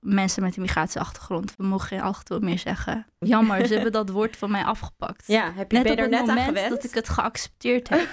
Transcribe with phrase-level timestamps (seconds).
[0.00, 1.54] mensen met een migratieachtergrond.
[1.56, 3.06] We mogen geen allochtoon meer zeggen.
[3.18, 5.24] Jammer, ze hebben dat woord van mij afgepakt.
[5.26, 6.68] Ja, heb je Net op er het net aan moment gewend?
[6.70, 8.08] dat ik het geaccepteerd heb.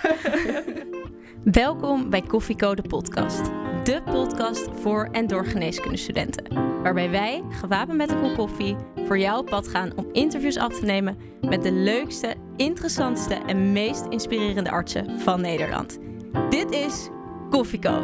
[1.63, 3.45] Welkom bij Koffieko, de podcast.
[3.83, 6.63] De podcast voor en door geneeskundestudenten.
[6.83, 8.75] Waarbij wij, gewapend met een kop koffie,
[9.05, 13.71] voor jou op pad gaan om interviews af te nemen met de leukste, interessantste en
[13.71, 15.97] meest inspirerende artsen van Nederland.
[16.49, 17.09] Dit is
[17.49, 18.03] Koffieko.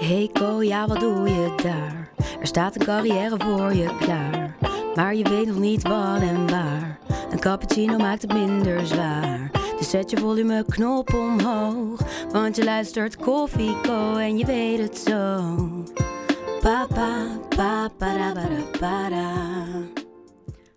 [0.00, 2.10] Hey Ko, ja wat doe je daar?
[2.40, 4.56] Er staat een carrière voor je klaar.
[4.94, 6.98] Maar je weet nog niet wat en waar.
[7.30, 9.50] Een cappuccino maakt het minder zwaar.
[9.78, 12.00] Dus zet je volumeknop omhoog.
[12.32, 15.56] Want je luistert Koffie Co en je weet het zo.
[16.60, 18.34] Papa, papa,
[18.78, 19.28] para.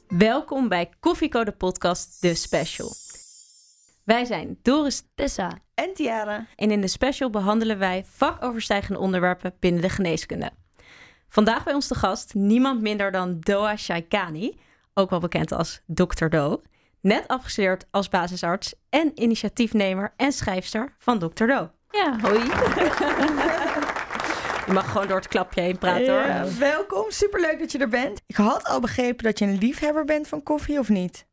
[0.08, 3.03] Welkom bij Koffieko, de podcast, de special.
[4.04, 5.52] Wij zijn Doris Tessa.
[5.74, 6.46] en Tiara.
[6.56, 10.52] en in de special behandelen wij vakoverstijgende onderwerpen binnen de geneeskunde.
[11.30, 14.60] Vandaag bij ons de gast niemand minder dan Doa Shaikani,
[14.94, 16.28] ook wel bekend als Dr.
[16.28, 16.62] Do,
[17.02, 21.46] net afgestudeerd als basisarts en initiatiefnemer en schrijfster van Dr.
[21.46, 21.72] Do.
[21.90, 22.40] Ja, hoi.
[24.66, 26.26] Je mag gewoon door het klapje heen praten hoor.
[26.26, 28.22] Ja, welkom, superleuk dat je er bent.
[28.28, 31.26] Ik had al begrepen dat je een liefhebber bent van koffie, of niet?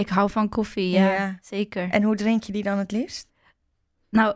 [0.00, 1.38] Ik hou van koffie, ja, Ja.
[1.42, 1.90] zeker.
[1.90, 3.28] En hoe drink je die dan het liefst?
[4.10, 4.34] Nou,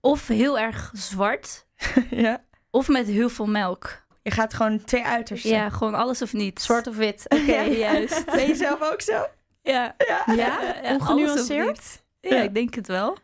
[0.00, 1.66] of heel erg zwart,
[2.10, 2.44] ja.
[2.70, 4.02] of met heel veel melk.
[4.22, 5.50] Je gaat gewoon twee uitersten.
[5.50, 6.60] Ja, gewoon alles of niet.
[6.62, 7.24] Zwart of wit?
[7.42, 8.24] Oké, juist.
[8.26, 9.26] Ben je zelf ook zo?
[9.62, 10.34] Ja, Ja.
[10.34, 10.58] Ja?
[10.82, 12.02] of Ongenuanceerd?
[12.20, 13.16] Ja, ik denk het wel.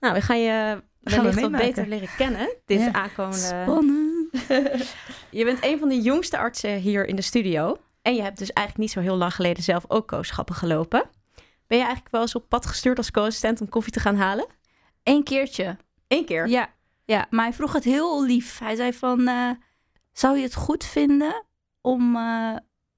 [0.00, 2.48] Nou, we gaan je Gaan we wellicht wat beter leren kennen.
[2.64, 2.92] Dit Ja.
[2.92, 3.36] aankomende...
[3.62, 4.06] Spannend.
[5.30, 7.76] Je bent een van de jongste artsen hier in de studio.
[8.08, 11.02] En je hebt dus eigenlijk niet zo heel lang geleden zelf ook kooschappen gelopen.
[11.66, 14.46] Ben je eigenlijk wel eens op pad gestuurd als co-assistent om koffie te gaan halen?
[15.02, 15.76] Eén keertje.
[16.08, 16.48] Eén keer.
[16.48, 16.68] Ja,
[17.04, 18.58] ja, maar hij vroeg het heel lief.
[18.58, 19.50] Hij zei van, eh,
[20.12, 21.44] zou je het goed vinden
[21.80, 22.56] om eh,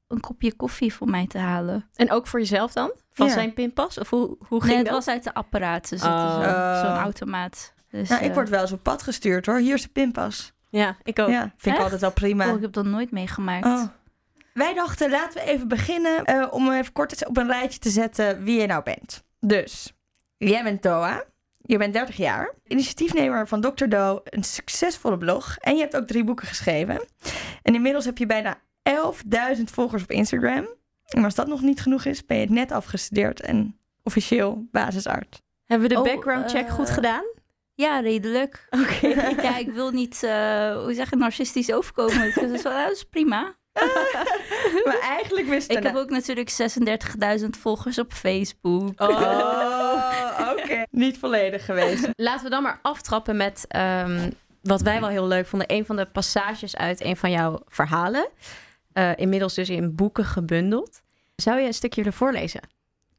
[0.08, 1.88] een kopje koffie voor mij te halen?
[1.94, 2.92] En ook voor jezelf dan?
[3.12, 3.33] Van Ja.
[3.33, 3.98] zijn pinpas?
[3.98, 4.94] Of hoe, hoe ging Nee, het dat?
[5.05, 5.91] was uit de apparaten.
[5.91, 6.43] Dus het is Oh.
[6.43, 6.81] zo- Oh.
[6.81, 7.72] zo'n automaat.
[7.91, 9.59] Dus, Nou, ik eh, word wel eens op pad gestuurd hoor.
[9.59, 10.53] Hier is de pinpas.
[10.69, 11.28] Ja, ik ook.
[11.28, 12.49] Ja, vind ik altijd wel prima.
[12.50, 13.66] Oh, ik heb dat nooit meegemaakt.
[13.66, 13.84] Oh.
[14.53, 17.91] Wij dachten, laten we even beginnen eh, om even kort eens op een rijtje te
[17.91, 19.25] zetten wie je nou bent.
[19.41, 19.93] Dus,
[20.37, 21.25] jij bent Doa.
[21.62, 22.55] Je bent 30 jaar.
[22.66, 23.84] Initiatiefnemer van Dr.
[23.87, 25.56] Do, een succesvolle blog.
[25.59, 27.05] En je hebt ook drie boeken geschreven.
[27.62, 28.59] En inmiddels heb je bijna
[29.56, 30.69] 11.000 volgers op Instagram.
[31.09, 35.43] En als dat nog niet genoeg is, ben je net afgestudeerd en officieel basisarts.
[35.67, 37.25] Hebben we de Oh, background check eh, goed gedaan?
[37.75, 38.67] Ja, redelijk.
[38.71, 39.06] Oké.
[39.43, 42.21] ja, ik wil niet, eh, hoe zeg je, narcistisch overkomen.
[42.25, 43.55] Dus dat is, wel, dat is prima.
[44.86, 46.50] maar eigenlijk wist Ik heb ook natuurlijk
[47.41, 49.00] 36.000 volgers op Facebook.
[49.00, 50.84] Oh, oké.
[50.91, 52.08] Niet volledig geweest.
[52.16, 54.30] Laten we dan maar aftrappen met ehm,
[54.62, 55.72] wat wij wel heel leuk vonden.
[55.72, 58.28] Een van de passages uit een van jouw verhalen.
[58.92, 61.00] Eh, inmiddels dus in boeken gebundeld.
[61.36, 62.60] Zou je een stukje ervoor lezen?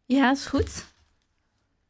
[0.05, 0.85] Ja, is goed.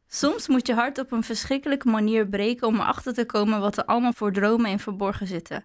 [0.07, 3.85] Soms moet je hart op een verschrikkelijke manier breken om erachter te komen wat er
[3.85, 5.63] allemaal voor dromen in verborgen zitten.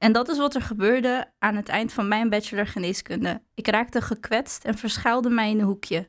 [0.00, 3.42] En dat is wat er gebeurde aan het eind van mijn bachelor geneeskunde.
[3.54, 6.08] Ik raakte gekwetst en verschuilde mij in een hoekje.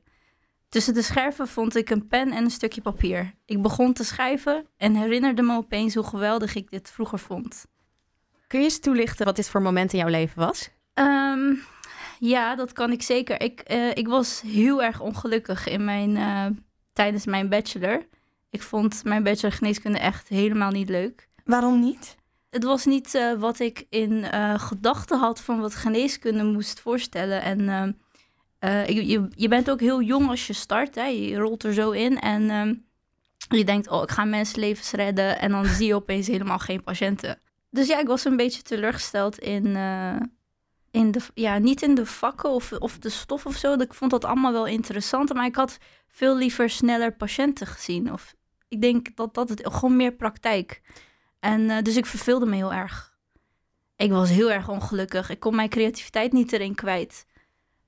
[0.70, 3.34] Tussen de scherven vond ik een pen en een stukje papier.
[3.46, 7.66] Ik begon te schrijven en herinnerde me opeens hoe geweldig ik dit vroeger vond.
[8.48, 10.70] Kun je eens toelichten wat dit voor moment in jouw leven was?
[10.94, 11.54] Ehm,
[12.20, 13.42] ja, dat kan ik zeker.
[13.42, 16.46] Ik, eh, ik was heel erg ongelukkig in mijn, eh,
[16.94, 18.08] tijdens mijn bachelor.
[18.50, 21.28] Ik vond mijn bachelor geneeskunde echt helemaal niet leuk.
[21.44, 22.20] Waarom niet?
[22.52, 27.42] Het was niet eh, wat ik in eh, gedachten had van wat geneeskunde moest voorstellen.
[27.42, 27.92] En ehm,
[28.60, 30.96] eh, je, je, bent ook heel jong als je start.
[30.96, 31.06] Hè?
[31.06, 32.74] Je rolt er zo in en ehm,
[33.58, 35.40] je denkt, oh, ik ga mensenlevens redden.
[35.40, 37.40] En dan zie je opeens helemaal geen patiënten.
[37.70, 39.66] Dus ja, ik was een beetje teleurgesteld in,
[40.92, 43.74] in de, ja, niet in de vakken of, of de stof of zo.
[43.74, 48.14] Ik vond dat allemaal wel interessant, maar ik had veel liever sneller patiënten gezien.
[48.14, 48.36] Of
[48.68, 50.82] ik denk dat dat het gewoon meer praktijk.
[51.42, 53.14] En eh, dus ik verveelde me heel erg.
[53.96, 55.30] Ik was heel erg ongelukkig.
[55.30, 57.26] Ik kon mijn creativiteit niet erin kwijt.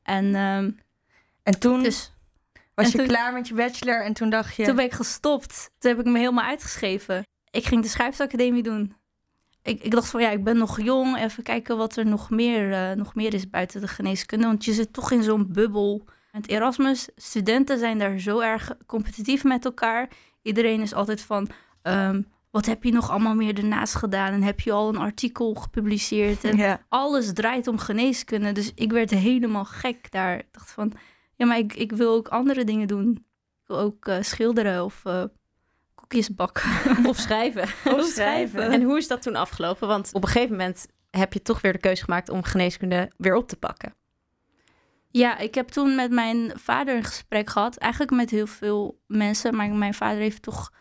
[0.04, 0.72] En ehm,
[1.44, 2.12] En toen dus
[2.76, 4.64] was en je toen- klaar met je bachelor en toen dacht je...
[4.66, 5.72] toen ben ik gestopt.
[5.80, 7.24] Toen heb ik me helemaal uitgeschreven.
[7.52, 8.96] Ik ging de schrijfsacademie doen.
[9.62, 11.18] Ik, ik dacht van ja, ik ben nog jong.
[11.18, 14.46] Even kijken wat er nog meer, eh, nog meer is buiten de geneeskunde.
[14.46, 16.06] Want je zit toch in zo'n bubbel.
[16.32, 20.08] Met Erasmus, studenten zijn daar zo erg competitief met elkaar.
[20.42, 21.50] Iedereen is altijd van...
[21.82, 22.22] ehm,
[22.54, 24.34] wat heb je nog allemaal meer ernaast gedaan?
[24.34, 26.44] En heb je al een artikel gepubliceerd?
[26.44, 26.86] En Ja.
[26.90, 28.52] alles draait om geneeskunde.
[28.52, 30.38] Dus ik werd helemaal gek daar.
[30.38, 30.94] Ik dacht van,
[31.36, 33.12] ja, maar ik, ik wil ook andere dingen doen.
[33.62, 35.24] Ik wil ook eh, schilderen of eh,
[35.96, 36.72] koekjes bakken.
[37.10, 37.64] Of schrijven.
[37.98, 38.72] Of schrijven.
[38.72, 39.88] En hoe is dat toen afgelopen?
[39.88, 43.36] Want op een gegeven moment heb je toch weer de keuze gemaakt om geneeskunde weer
[43.36, 43.94] op te pakken.
[45.10, 47.78] Ja, ik heb toen met mijn vader een gesprek gehad.
[47.78, 49.56] Eigenlijk met heel veel mensen.
[49.56, 50.72] Maar mijn vader heeft toch...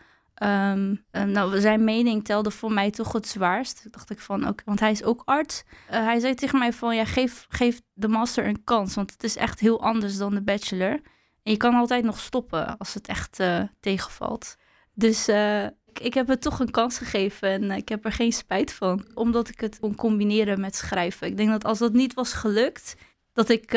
[0.43, 3.81] ehm, eh, nou, zijn mening telde voor mij toch het zwaarst.
[3.81, 5.63] Toen dacht ik van, oké, want hij is ook arts.
[5.87, 8.95] Eh, hij zei tegen mij van, ja, geef, geef de master een kans.
[8.95, 10.99] Want het is echt heel anders dan de bachelor.
[11.43, 14.55] En je kan altijd nog stoppen als het echt eh, tegenvalt.
[14.93, 18.33] Dus eh, ik, ik heb het toch een kans gegeven en ik heb er geen
[18.33, 19.05] spijt van.
[19.13, 21.27] Omdat ik het kon combineren met schrijven.
[21.27, 22.95] Ik denk dat als dat niet was gelukt,
[23.33, 23.73] dat ik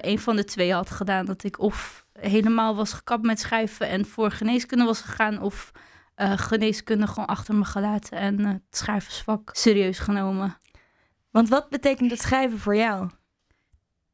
[0.00, 1.26] een van de twee had gedaan.
[1.26, 5.72] Dat ik of helemaal was gekapt met schrijven en voor geneeskunde was gegaan, of
[6.18, 10.58] eh, geneeskunde gewoon achter me gelaten en eh, het schrijversvak serieus genomen.
[11.30, 13.08] Want wat betekent het schrijven voor jou?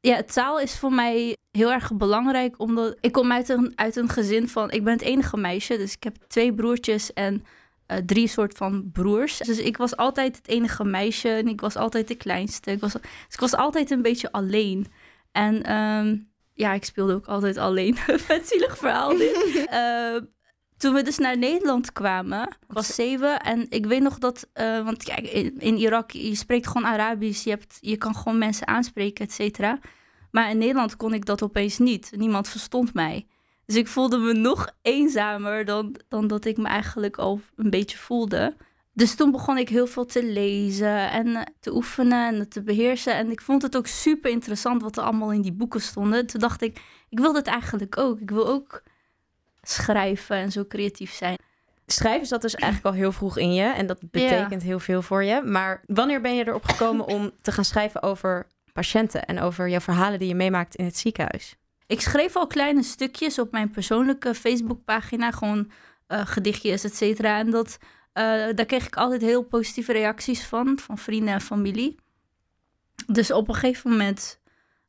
[0.01, 4.09] Ja, taal is voor mij heel erg belangrijk, omdat ik kom uit een, uit een
[4.09, 4.71] gezin van...
[4.71, 7.45] Ik ben het enige meisje, dus ik heb twee broertjes en
[7.87, 9.39] eh, drie soort van broers.
[9.39, 12.71] Dus ik was altijd het enige meisje en ik was altijd de kleinste.
[12.71, 14.87] Ik was, dus ik was altijd een beetje alleen.
[15.33, 16.17] En ehm,
[16.53, 17.97] ja, ik speelde ook altijd alleen.
[18.27, 19.67] Vet zielig verhaal dit.
[20.77, 24.85] toen we dus naar Nederland kwamen, ik was zeven en ik weet nog dat, eh,
[24.85, 28.67] want kijk, in, in Irak, je spreekt gewoon Arabisch, je, hebt, je kan gewoon mensen
[28.67, 29.79] aanspreken, et cetera.
[30.31, 32.13] Maar in Nederland kon ik dat opeens niet.
[32.17, 33.27] Niemand verstond mij.
[33.67, 37.99] Dus ik voelde me nog eenzamer dan, dan dat ik me eigenlijk al een beetje
[37.99, 38.57] voelde.
[38.93, 43.15] Dus toen begon ik heel veel te lezen en eh, te oefenen en te beheersen.
[43.15, 46.27] En ik vond het ook super interessant wat er allemaal in die boeken stonden.
[46.27, 48.21] Toen dacht ik, ik wil dit eigenlijk ook.
[48.21, 48.83] Ik wil ook
[49.65, 51.37] schrijven en zo creatief zijn.
[51.87, 55.25] Schrijven zat dus eigenlijk al heel vroeg in je en dat betekent heel veel voor
[55.25, 55.43] je.
[55.43, 59.81] Maar wanneer ben je erop gekomen om te gaan schrijven over patiënten en over jouw
[59.81, 61.57] verhalen die je meemaakt in het ziekenhuis?
[61.87, 65.71] Ik schreef al kleine stukjes op mijn persoonlijke Facebookpagina, gewoon
[66.07, 67.39] eh, gedichtjes, et cetera.
[67.39, 67.79] En dat,
[68.13, 68.25] eh,
[68.55, 71.97] daar kreeg ik altijd heel positieve reacties van, van vrienden en familie.
[73.07, 74.41] Dus op een gegeven moment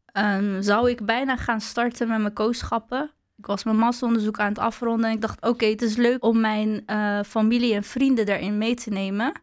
[0.06, 3.12] ehm, zou ik bijna gaan starten met mijn kooschappen.
[3.38, 6.40] Ik was mijn masteronderzoek aan het afronden en ik dacht, oké, het is leuk om
[6.40, 9.42] mijn eh, familie en vrienden daarin mee te nemen.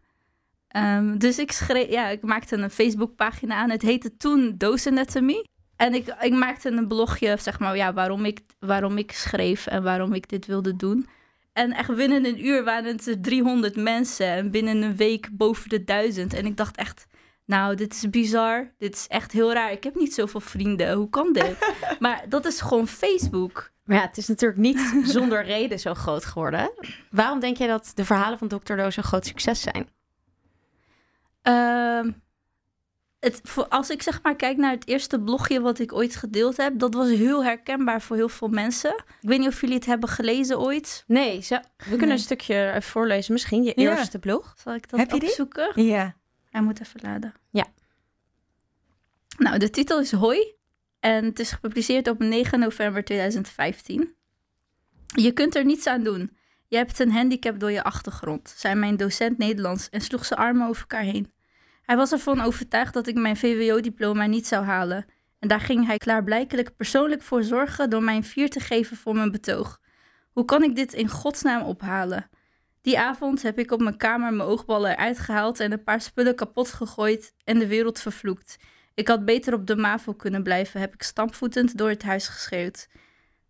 [0.67, 3.69] Ehm, dus ik, schreef, ja, ik maakte een Facebookpagina aan.
[3.69, 5.45] Het heette toen Doosanatomy.
[5.75, 9.83] En ik, ik maakte een blogje, zeg maar, ja, waarom, ik, waarom ik schreef en
[9.83, 11.07] waarom ik dit wilde doen.
[11.53, 15.69] En echt binnen een uur waren het er 300 mensen en binnen een week boven
[15.69, 16.33] de duizend.
[16.33, 17.05] En ik dacht echt,
[17.45, 18.73] nou, dit is bizar.
[18.77, 19.71] Dit is echt heel raar.
[19.71, 20.93] Ik heb niet zoveel vrienden.
[20.93, 21.73] Hoe kan dit?
[21.99, 23.71] maar dat is gewoon Facebook.
[23.83, 26.71] Maar ja, het is natuurlijk niet zonder reden zo groot geworden.
[27.11, 28.75] Waarom denk jij dat de verhalen van Dr.
[28.75, 29.89] Doe zo'n groot succes zijn?
[31.41, 32.11] Ehm,
[33.19, 36.79] het, als ik zeg maar kijk naar het eerste blogje wat ik ooit gedeeld heb,
[36.79, 38.93] dat was heel herkenbaar voor heel veel mensen.
[39.21, 41.03] Ik weet niet of jullie het hebben gelezen ooit.
[41.07, 42.11] Nee, zo, we kunnen Nee.
[42.11, 43.33] een stukje even voorlezen.
[43.33, 43.97] Misschien je Ja.
[43.97, 44.53] eerste blog.
[44.57, 45.29] Zal ik dat Heb je die?
[45.29, 45.83] opzoeken?
[45.83, 46.15] Ja.
[46.49, 47.33] Hij moet even laden.
[47.49, 47.65] Ja.
[49.37, 50.53] Nou, de titel is Hoi.
[51.03, 54.15] En het is gepubliceerd op 9 november 2015.
[55.05, 56.37] Je kunt er niets aan doen.
[56.67, 60.67] Je hebt een handicap door je achtergrond, zei mijn docent Nederlands en sloeg zijn armen
[60.67, 61.33] over elkaar heen.
[61.81, 65.05] Hij was ervan overtuigd dat ik mijn VWO-diploma niet zou halen.
[65.39, 69.15] En daar ging hij klaarblijkelijk persoonlijk voor zorgen door mij een vier te geven voor
[69.15, 69.79] mijn betoog.
[70.31, 72.29] Hoe kan ik dit in godsnaam ophalen?
[72.81, 76.35] Die avond heb ik op mijn kamer mijn oogballen eruit gehaald en een paar spullen
[76.35, 78.57] kapot gegooid en de wereld vervloekt.
[78.93, 82.87] Ik had beter op de MAVO kunnen blijven, heb ik stampvoetend door het huis geschreeuwd.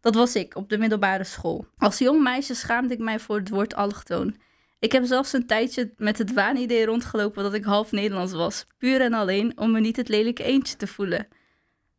[0.02, 1.68] Dat was ik, op de middelbare school.
[1.78, 4.36] Als jong meisje schaamde ik mij voor het woord allochtoon.
[4.80, 8.66] Ik heb zelfs een tijdje met het waanidee rondgelopen dat ik half Nederlands was.
[8.78, 11.28] Puur en alleen om me niet het lelijke eentje te voelen.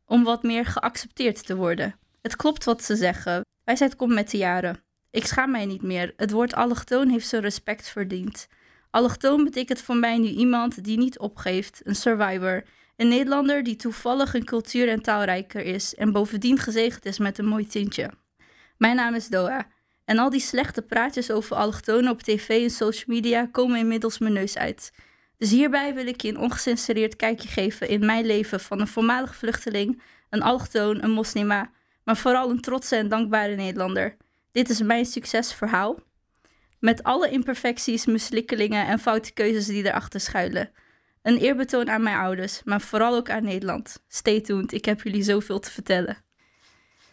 [0.07, 1.99] Om wat meer geaccepteerd te worden.
[2.23, 3.45] Het klopt wat ze zeggen.
[3.65, 4.83] Wijsheid komt met de jaren.
[5.11, 6.13] Ik schaam mij niet meer.
[6.17, 8.49] Het woord allochtoon heeft zijn respect verdiend.
[8.91, 12.65] Allochtoon betekent voor mij nu iemand die niet opgeeft, een survivor.
[12.97, 17.47] Een Nederlander die toevallig een cultuur- en taalrijker is en bovendien gezegend is met een
[17.47, 18.11] mooi tintje.
[18.79, 19.67] Mijn naam is Doa.
[20.05, 24.33] En al die slechte praatjes over allochtonen op tv en social media komen inmiddels mijn
[24.33, 24.93] neus uit.
[25.39, 29.37] Dus hierbij wil ik je een ongecensureerd kijkje geven in mijn leven van een voormalig
[29.37, 31.71] vluchteling, een allochtoon, een moslima,
[32.05, 34.17] maar vooral een trotse en dankbare Nederlander.
[34.53, 35.99] Dit is mijn succesverhaal.
[36.79, 40.71] Met alle imperfecties, mislikkelingen en foute keuzes die erachter schuilen.
[41.25, 44.03] Een eerbetoon aan mijn ouders, maar vooral ook aan Nederland.
[44.09, 46.17] Stay tuned, ik heb jullie zoveel te vertellen.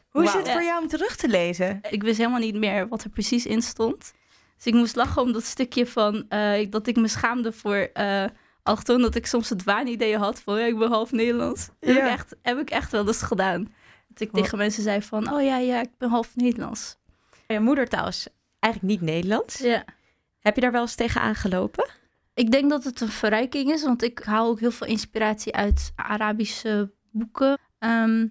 [0.10, 1.80] Hoe is het voor jou om terug te lezen?
[1.90, 4.14] Ik wist helemaal niet meer wat er precies in stond.
[4.56, 8.26] Dus ik moest lachen om dat stukje van eh, dat ik me schaamde voor uh,
[8.64, 11.70] allochtoon, dat ik soms het waanidee had van ja, ik ben half Nederlands.
[11.80, 12.06] Heb, Ja.
[12.06, 13.74] ik echt, heb ik echt wel eens gedaan.
[14.08, 16.98] Dat ik tegen mensen zei van, oh ja, ja, ik ben half Nederlands.
[17.48, 18.28] Je moedertaal is
[18.60, 19.58] eigenlijk niet Nederlands.
[19.58, 19.84] Ja.
[20.40, 21.90] Heb je daar wel eens tegen aangelopen?
[22.42, 25.92] Ik denk dat het een verrijking is, want ik haal ook heel veel inspiratie uit
[25.96, 27.58] Arabische boeken.
[27.80, 28.28] Ehm,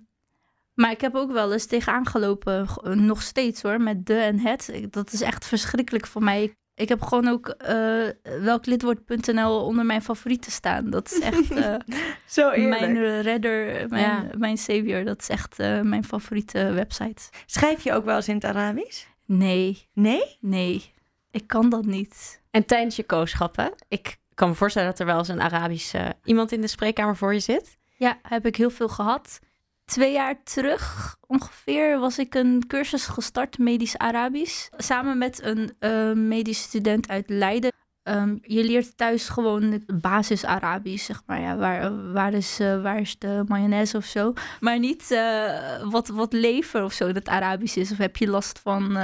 [0.75, 4.71] maar ik heb ook wel eens tegenaan gelopen, nog steeds hoor, met de en het.
[4.91, 6.43] Dat is echt verschrikkelijk voor mij.
[6.43, 8.09] Ik, ik heb gewoon ook uh,
[8.43, 10.91] welklidwoord.nl onder mijn favorieten staan.
[10.91, 11.75] Dat is echt uh,
[12.27, 12.81] Zo eerlijk.
[12.81, 14.27] mijn redder, mijn, Ja.
[14.39, 15.05] mijn savior.
[15.05, 17.23] Dat is echt uh, mijn favoriete website.
[17.47, 19.05] Schrijf je ook wel eens in het Arabisch?
[19.27, 20.37] Nee, Nee?
[20.41, 20.93] nee.
[21.31, 22.43] Ik kan dat niet.
[22.51, 26.09] En tijdens je kooschappen, ik kan me voorstellen dat er wel eens een Arabisch uh,
[26.25, 27.79] iemand in de spreekkamer voor je zit.
[27.97, 29.41] Ja, heb ik heel veel gehad.
[29.85, 34.69] Twee jaar terug ongeveer was ik een cursus gestart, medisch Arabisch.
[34.77, 37.73] Samen met een uh, medisch student uit Leiden.
[38.03, 41.41] Um, je leert thuis gewoon de basis Arabisch, zeg maar.
[41.41, 44.33] Ja, waar, waar, is, uh, waar is de mayonaise of zo?
[44.61, 47.93] Maar niet uh, wat, wat lever of zo dat Arabisch is.
[47.93, 48.97] Of heb je last van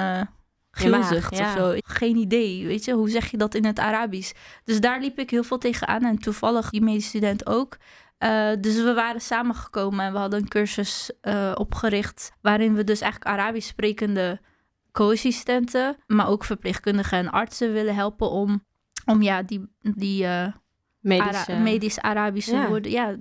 [0.76, 1.46] geelzucht ja.
[1.46, 1.74] of zo?
[1.86, 2.92] Geen idee, weet je?
[2.92, 4.32] Hoe zeg je dat in het Arabisch?
[4.64, 6.04] Dus daar liep ik heel veel tegenaan.
[6.04, 7.76] En toevallig die medisch student ook.
[8.18, 12.32] Uh, dus we waren samengekomen en we hadden een cursus uh, opgericht.
[12.40, 14.40] waarin we dus eigenlijk Arabisch sprekende
[14.92, 15.96] co-assistenten.
[16.06, 18.64] maar ook verpleegkundigen en artsen willen helpen om,
[19.04, 20.46] om ja, die, die uh,
[21.00, 21.52] Medische...
[21.52, 22.68] Ara medisch-Arabische ja.
[22.68, 22.90] woorden.
[22.90, 23.16] Ja,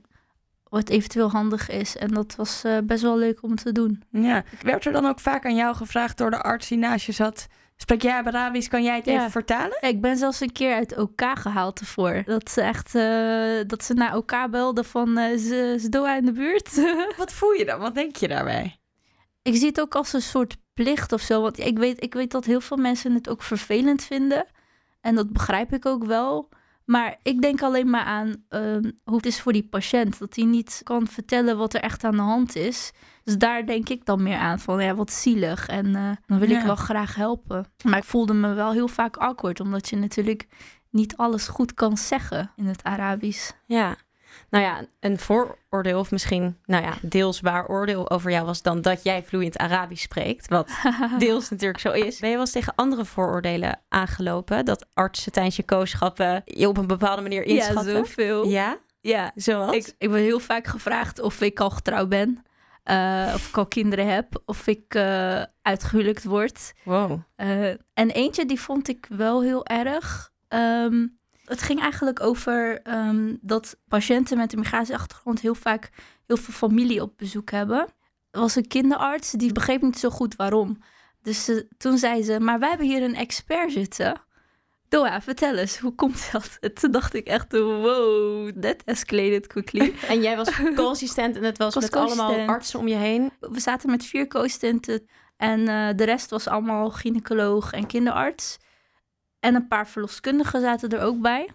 [0.75, 1.97] wat eventueel handig is.
[1.97, 4.03] En dat was uh, best wel leuk om te doen.
[4.09, 4.43] Ja.
[4.61, 7.47] Werd er dan ook vaak aan jou gevraagd door de arts die naast je zat...
[7.77, 8.69] Spreek jij Arabisch?
[8.69, 9.13] Kan jij het ja.
[9.13, 9.77] even vertalen?
[9.81, 12.23] Ik ben zelfs een keer uit OK gehaald ervoor.
[12.25, 16.25] Dat ze echt uh, dat ze naar OK belden van uh, ze, ze doa in
[16.25, 16.81] de buurt.
[17.17, 17.79] Wat voel je dan?
[17.79, 18.79] Wat denk je daarbij?
[19.41, 21.41] Ik zie het ook als een soort plicht of zo.
[21.41, 24.45] Want ik weet, ik weet dat heel veel mensen het ook vervelend vinden.
[25.01, 26.49] En dat begrijp ik ook wel.
[26.85, 30.19] Maar ik denk alleen maar aan uh, hoe het is voor die patiënt.
[30.19, 32.91] Dat hij niet kan vertellen wat er echt aan de hand is.
[33.23, 35.67] Dus daar denk ik dan meer aan van ja, wat zielig.
[35.67, 36.59] En uh, dan wil ja.
[36.59, 37.65] ik wel graag helpen.
[37.83, 39.59] Maar ik voelde me wel heel vaak awkward.
[39.59, 40.47] Omdat je natuurlijk
[40.89, 43.51] niet alles goed kan zeggen in het Arabisch.
[43.65, 43.95] Ja,
[44.49, 48.81] nou ja, een vooroordeel of misschien, nou ja, deels waar oordeel over jou was dan
[48.81, 50.47] dat jij vloeiend Arabisch spreekt.
[50.47, 50.69] Wat
[51.17, 52.19] deels natuurlijk zo is.
[52.19, 54.65] Ben je wel eens tegen andere vooroordelen aangelopen?
[54.65, 57.93] Dat artsen tijdens je kooschappen je op een bepaalde manier inschatten?
[57.93, 58.47] Ja, zoveel.
[58.47, 58.77] Ja?
[59.01, 59.31] Ja.
[59.35, 59.75] Zoals?
[59.75, 62.45] Ik, ik ben heel vaak gevraagd of ik al getrouwd ben.
[62.91, 66.73] Uh, of ik al kinderen heb, of ik uh, uitgehuwelijkt word.
[66.83, 67.19] Wow.
[67.37, 70.31] Uh, en eentje die vond ik wel heel erg.
[70.49, 75.89] Um, het ging eigenlijk over um, dat patiënten met een migratieachtergrond heel vaak
[76.27, 77.87] heel veel familie op bezoek hebben.
[78.31, 80.77] Er was een kinderarts, die begreep niet zo goed waarom.
[81.21, 84.21] Dus toen zei ze, maar wij hebben hier een expert zitten.
[84.89, 86.57] Doa, vertel eens, hoe komt dat?
[86.59, 89.93] En toen dacht ik echt, wow, that escalated quickly.
[90.07, 93.31] en jij was co-assistent en het was, was met allemaal artsen om je heen?
[93.39, 98.57] We zaten met vier co-assistenten en uh, de rest was allemaal gynaecoloog en kinderarts.
[99.45, 101.49] En een paar verloskundigen zaten er ook bij.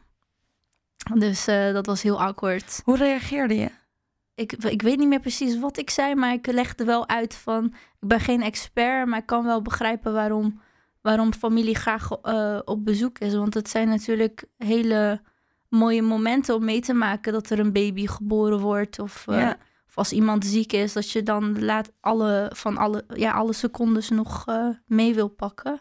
[1.15, 2.81] Dus uh, dat was heel awkward.
[2.85, 3.71] Hoe reageerde je?
[4.35, 7.65] Ik, ik weet niet meer precies wat ik zei, maar ik legde wel uit van...
[8.01, 10.61] Ik ben geen expert, maar ik kan wel begrijpen waarom,
[11.01, 13.35] waarom familie graag uh, op bezoek is.
[13.35, 15.23] Want het zijn natuurlijk hele
[15.69, 17.33] mooie momenten om mee te maken...
[17.33, 19.27] dat er een baby geboren wordt of...
[19.29, 19.57] Uh, ja.
[19.89, 24.09] Of als iemand ziek is, dat je dan laat alle, van alle, ja, alle secondes
[24.09, 24.45] nog
[24.87, 25.81] mee wil pakken.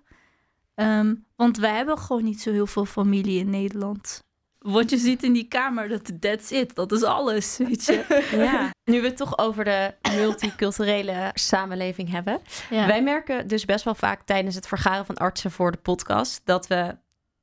[0.81, 4.19] Um, want wij hebben gewoon niet zo heel veel familie in Nederland.
[4.59, 6.75] Wat je ziet in die kamer, dat that's it.
[6.75, 8.23] Dat is alles, weet je.
[8.51, 8.69] ja.
[8.83, 12.41] Nu we het toch over de multiculturele samenleving hebben.
[12.69, 12.87] Ja.
[12.87, 16.41] Wij merken dus best wel vaak tijdens het vergaren van artsen voor de podcast...
[16.43, 16.97] dat we,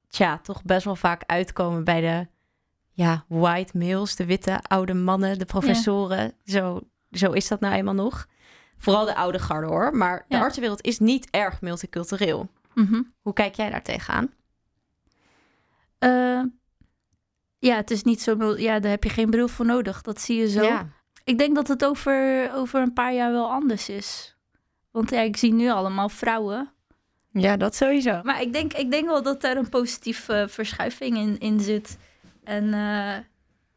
[0.09, 2.27] tja, toch best wel vaak uitkomen bij de
[2.93, 6.33] ja, white males, de witte oude mannen, de professoren.
[6.43, 6.53] Ja.
[6.53, 8.27] Zo, zo is dat nou eenmaal nog.
[8.79, 9.97] Vooral de oude garde hoor.
[9.97, 12.49] Maar de artsenwereld is niet erg multicultureel.
[12.77, 13.13] Mm -hmm.
[13.21, 14.31] Hoe kijk jij daar tegenaan?
[16.01, 16.43] Uh,
[17.59, 18.57] ja, het is niet zo...
[18.57, 20.03] Ja, daar heb je geen bril voor nodig.
[20.03, 20.63] Dat zie je zo.
[20.63, 20.89] Ja.
[21.25, 24.37] Ik denk dat het over, over een paar jaar wel anders is.
[24.91, 26.73] Want ja, ik zie nu allemaal vrouwen.
[27.33, 28.21] Ja, dat sowieso.
[28.23, 31.99] Maar ik denk, ik denk wel dat daar een positieve uh, verschuiving in, in zit.
[32.45, 33.17] En uh,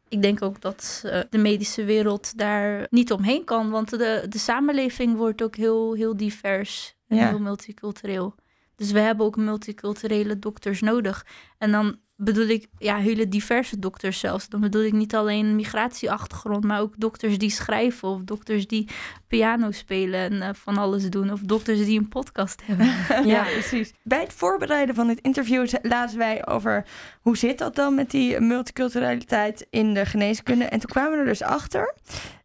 [0.08, 3.70] ik denk ook dat uh, de medische wereld daar niet omheen kan.
[3.70, 7.28] Want de, de samenleving wordt ook heel, heel divers en ja.
[7.28, 8.34] heel multicultureel.
[8.80, 11.26] Dus we hebben ook multiculturele dokters nodig.
[11.58, 14.48] En dan bedoel ik, ja, hele diverse dokters zelfs.
[14.48, 18.88] Dan bedoel ik niet alleen migratieachtergrond, maar ook dokters die schrijven of dokters die
[19.28, 21.32] piano spelen en uh, van alles doen.
[21.32, 22.86] Of dokters die een podcast hebben.
[23.08, 23.92] ja, ja, precies.
[24.02, 26.86] Bij het voorbereiden van dit interview lazen wij over
[27.20, 30.64] hoe zit dat dan met die multiculturaliteit in de geneeskunde.
[30.64, 31.94] En toen kwamen we er dus achter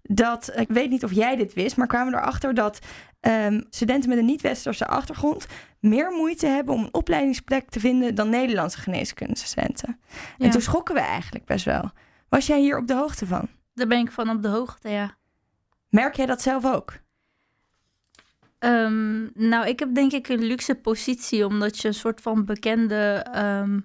[0.08, 2.80] dat, ik weet niet of jij dit wist, maar kwamen erachter dat
[3.20, 5.48] ehm, studenten met een niet-westerse achtergrond
[5.80, 10.00] meer moeite hebben om een opleidingsplek te vinden dan Nederlandse geneeskundestudenten.
[10.38, 11.92] En toen schrokken we eigenlijk best wel.
[12.30, 13.48] Was jij hier op de hoogte van?
[13.74, 15.16] Daar ben ik van op de hoogte, ja.
[15.90, 16.94] Merk jij dat zelf ook?
[18.60, 23.26] Ehm, nou, ik heb denk ik een luxe positie, omdat je een soort van bekende
[23.32, 23.80] ehm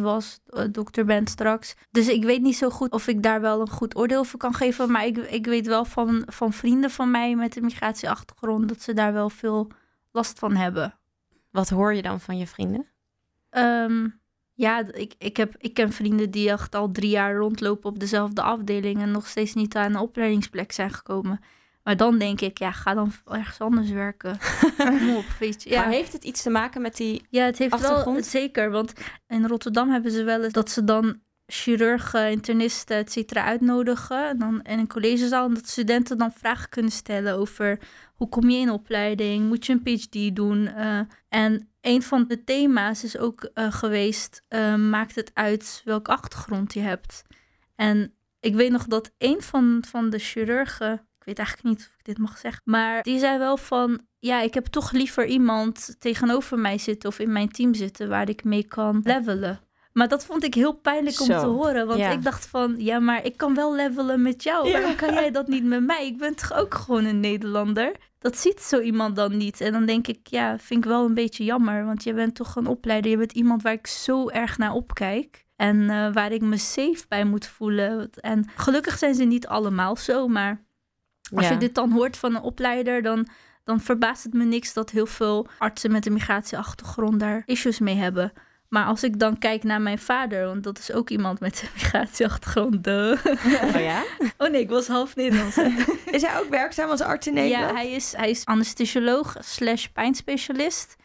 [0.00, 1.74] was, eh, dokter bent straks.
[1.90, 4.54] Dus ik weet niet zo goed of ik daar wel een goed oordeel over kan
[4.54, 4.90] geven.
[4.90, 8.92] Maar ik, ik weet wel van, van vrienden van mij met een migratieachtergrond dat ze
[8.92, 9.70] daar wel veel
[10.12, 10.98] last van hebben.
[11.50, 12.86] Wat hoor je dan van je vrienden?
[13.50, 14.08] Ehm,
[14.54, 18.42] ja, ik, ik, heb, ik ken vrienden die echt al drie jaar rondlopen op dezelfde
[18.42, 21.40] afdeling en nog steeds niet aan een opleidingsplek zijn gekomen.
[21.82, 24.38] Maar dan denk ik, ja, ga dan ergens anders werken.
[24.76, 25.70] Kom op, weet je.
[25.70, 25.80] Ja.
[25.80, 27.26] Maar heeft het iets te maken met die...
[27.28, 28.26] Ja, het heeft wel Achtergrond?
[28.26, 28.70] zeker.
[28.70, 28.92] Want
[29.26, 34.28] in Rotterdam hebben ze wel eens dat ze dan chirurgen, internisten, et cetera uitnodigen.
[34.28, 35.46] En dan in een collegezaal.
[35.46, 37.78] En dat studenten dan vragen kunnen stellen over
[38.14, 39.48] hoe kom je in opleiding?
[39.48, 40.66] Moet je een PhD doen?
[40.66, 46.10] Eh, en een van de thema's is ook eh, geweest, eh, maakt het uit welke
[46.10, 47.22] achtergrond je hebt?
[47.76, 51.98] En ik weet nog dat een van, van de chirurgen, ik weet eigenlijk niet of
[51.98, 55.96] ik dit mag zeggen, maar die zei wel van, ja, ik heb toch liever iemand
[55.98, 59.60] tegenover mij zitten of in mijn team zitten waar ik mee kan levelen.
[59.92, 61.86] Maar dat vond ik heel pijnlijk om Zo, te horen.
[61.86, 62.10] Want ja.
[62.10, 64.66] ik dacht van, ja, maar ik kan wel levelen met jou.
[64.66, 64.72] Ja.
[64.72, 66.06] Waarom kan jij dat niet met mij?
[66.06, 67.92] Ik ben toch ook gewoon een Nederlander?
[68.18, 69.60] Dat ziet zo iemand dan niet.
[69.60, 71.84] En dan denk ik, ja, vind ik wel een beetje jammer.
[71.84, 73.10] Want je bent toch een opleider.
[73.10, 75.46] Je bent iemand waar ik zo erg naar opkijk.
[75.56, 78.10] En eh, waar ik me safe bij moet voelen.
[78.10, 80.28] En gelukkig zijn ze niet allemaal zo.
[80.28, 80.64] Maar
[81.34, 81.52] als Ja.
[81.52, 83.26] je dit dan hoort van een opleider, dan,
[83.64, 87.96] dan verbaast het me niks dat heel veel artsen met een migratieachtergrond daar issues mee
[87.96, 88.32] hebben.
[88.68, 91.68] Maar als ik dan kijk naar mijn vader, want dat is ook iemand met een
[91.82, 92.84] migratieachtergrond.
[92.84, 93.18] duh.
[93.62, 94.02] Oh ja?
[94.38, 95.56] Oh nee, ik was half Nederlands.
[96.16, 97.68] Is hij ook werkzaam als arts in Nederland?
[97.70, 100.96] ja, hij is, hij is anesthesioloog slash pijnspecialist.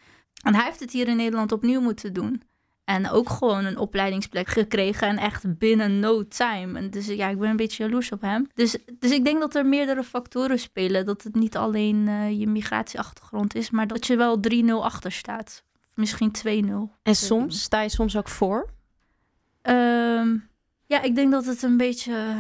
[0.44, 2.42] En hij heeft het hier in Nederland opnieuw moeten doen.
[2.88, 5.08] En ook gewoon een opleidingsplek gekregen.
[5.08, 6.80] En echt binnen no time.
[6.80, 8.48] En dus ja, ik ben een beetje jaloers op hem.
[8.54, 11.06] Dus, dus ik denk dat er meerdere factoren spelen.
[11.06, 13.70] Dat het niet alleen eh, je migratieachtergrond is.
[13.70, 15.64] Maar dat je wel 3-0 achter staat.
[15.94, 16.94] Misschien 2-0.
[17.04, 18.70] En soms sta je soms ook voor?
[19.62, 20.38] Ehm,
[20.86, 22.36] ja, ik denk dat het een beetje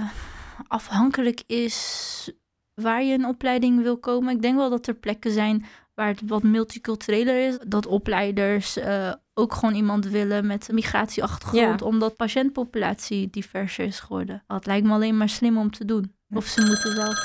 [0.67, 2.32] afhankelijk is
[2.74, 4.36] waar je een opleiding wil komen.
[4.36, 7.58] Ik denk wel dat er plekken zijn waar het wat multicultureler is.
[7.67, 11.86] Dat opleiders eh, ook gewoon iemand willen met een migratieachtergrond, Ja.
[11.86, 14.43] omdat patiëntpopulatie diverser is geworden.
[14.47, 16.15] Dat lijkt me alleen maar slim om te doen.
[16.30, 17.17] Of ze moeten zelf.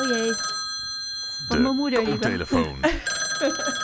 [0.00, 0.32] Oh jee.
[1.48, 2.18] Van mijn moeder, lieve.
[2.18, 2.76] telefoon.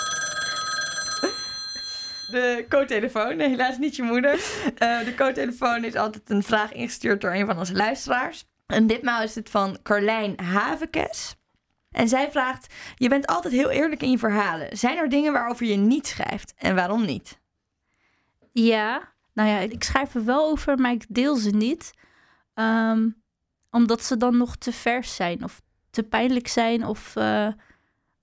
[2.30, 4.32] De co-telefoon, nee, helaas niet je moeder.
[4.78, 8.44] Eh, de co-telefoon is altijd een vraag ingestuurd door een van onze luisteraars.
[8.66, 11.34] En ditmaal is het van Carlijn Havenkes.
[11.90, 14.76] En zij vraagt: Je bent altijd heel eerlijk in je verhalen.
[14.76, 17.39] Zijn er dingen waarover je niet schrijft en waarom niet?
[18.52, 21.92] Ja, nou ja, ik schrijf er wel over, maar ik deel ze niet.
[22.54, 23.08] Ehm,
[23.70, 27.48] omdat ze dan nog te vers zijn of te pijnlijk zijn of, eh,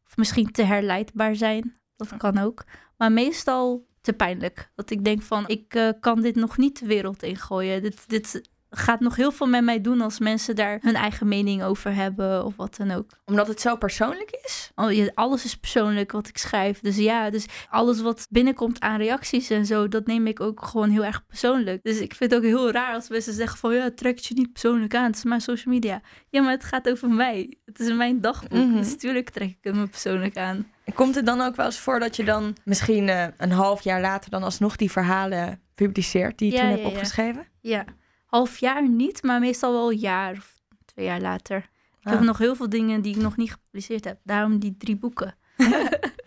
[0.05, 1.79] of misschien te herleidbaar zijn.
[1.95, 2.63] Dat kan ook.
[2.97, 4.71] Maar meestal te pijnlijk.
[4.75, 7.81] Dat ik denk van, ik eh, kan dit nog niet de wereld ingooien.
[7.81, 11.63] Dit, dit gaat nog heel veel met mij doen als mensen daar hun eigen mening
[11.63, 13.09] over hebben of wat dan ook.
[13.25, 14.71] Omdat het zo persoonlijk is?
[14.75, 16.79] Oh, alles is persoonlijk wat ik schrijf.
[16.79, 20.89] Dus ja, dus alles wat binnenkomt aan reacties en zo, dat neem ik ook gewoon
[20.89, 21.83] heel erg persoonlijk.
[21.83, 24.51] Dus ik vind het ook heel raar als mensen zeggen van ja, trek je niet
[24.51, 25.05] persoonlijk aan.
[25.05, 26.01] Het is mijn social media.
[26.29, 27.57] Ja, maar het gaat over mij.
[27.65, 28.65] Het is mijn dagboek.
[28.65, 28.75] Mhm.
[28.75, 30.67] Dus tuurlijk trek ik het me persoonlijk aan.
[30.93, 34.01] Komt het dan ook wel eens voor dat je dan misschien eh, een half jaar
[34.01, 36.93] later dan alsnog die verhalen publiceert die je Ja, toen ja, hebt ja.
[36.93, 37.47] opgeschreven?
[37.61, 37.85] Ja,
[38.27, 41.57] half jaar niet, maar meestal wel een jaar of twee jaar later.
[41.99, 42.25] Ik heb Ah.
[42.25, 44.19] nog heel veel dingen die ik nog niet gepubliceerd heb.
[44.23, 45.35] Daarom die drie boeken.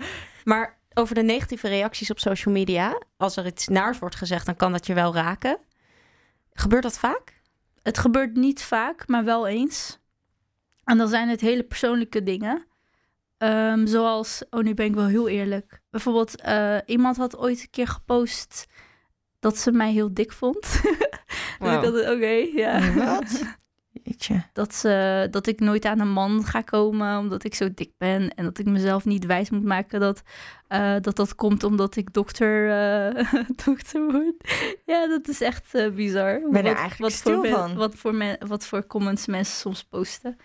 [0.44, 4.56] Maar over de negatieve reacties op social media, als er iets naars wordt gezegd, dan
[4.56, 5.58] kan dat je wel raken.
[6.52, 7.40] Gebeurt dat vaak?
[7.82, 9.98] Het gebeurt niet vaak, maar wel eens.
[10.84, 12.66] En dan zijn het hele persoonlijke dingen.
[13.38, 15.80] Ehm, zoals, oh nu ben ik wel heel eerlijk.
[15.90, 18.66] Bijvoorbeeld, eh, iemand had ooit een keer gepost
[19.40, 20.60] dat ze mij heel dik vond.
[21.60, 22.92] Dus ik oké, ja.
[22.94, 23.44] Wat?
[24.02, 24.42] Jeetje.
[24.52, 28.34] Dat, ze, dat ik nooit aan een man ga komen omdat ik zo dik ben.
[28.34, 30.22] En dat ik mezelf niet wijs moet maken dat
[30.68, 33.32] eh, dat, dat komt omdat ik dokter, eh,
[33.64, 34.34] dokter word.
[34.86, 36.40] Ja, dat is echt eh, bizar.
[36.50, 37.74] ben er eigenlijk voor stil men- van.
[37.74, 40.36] Wat voor, wat voor comments mensen soms posten.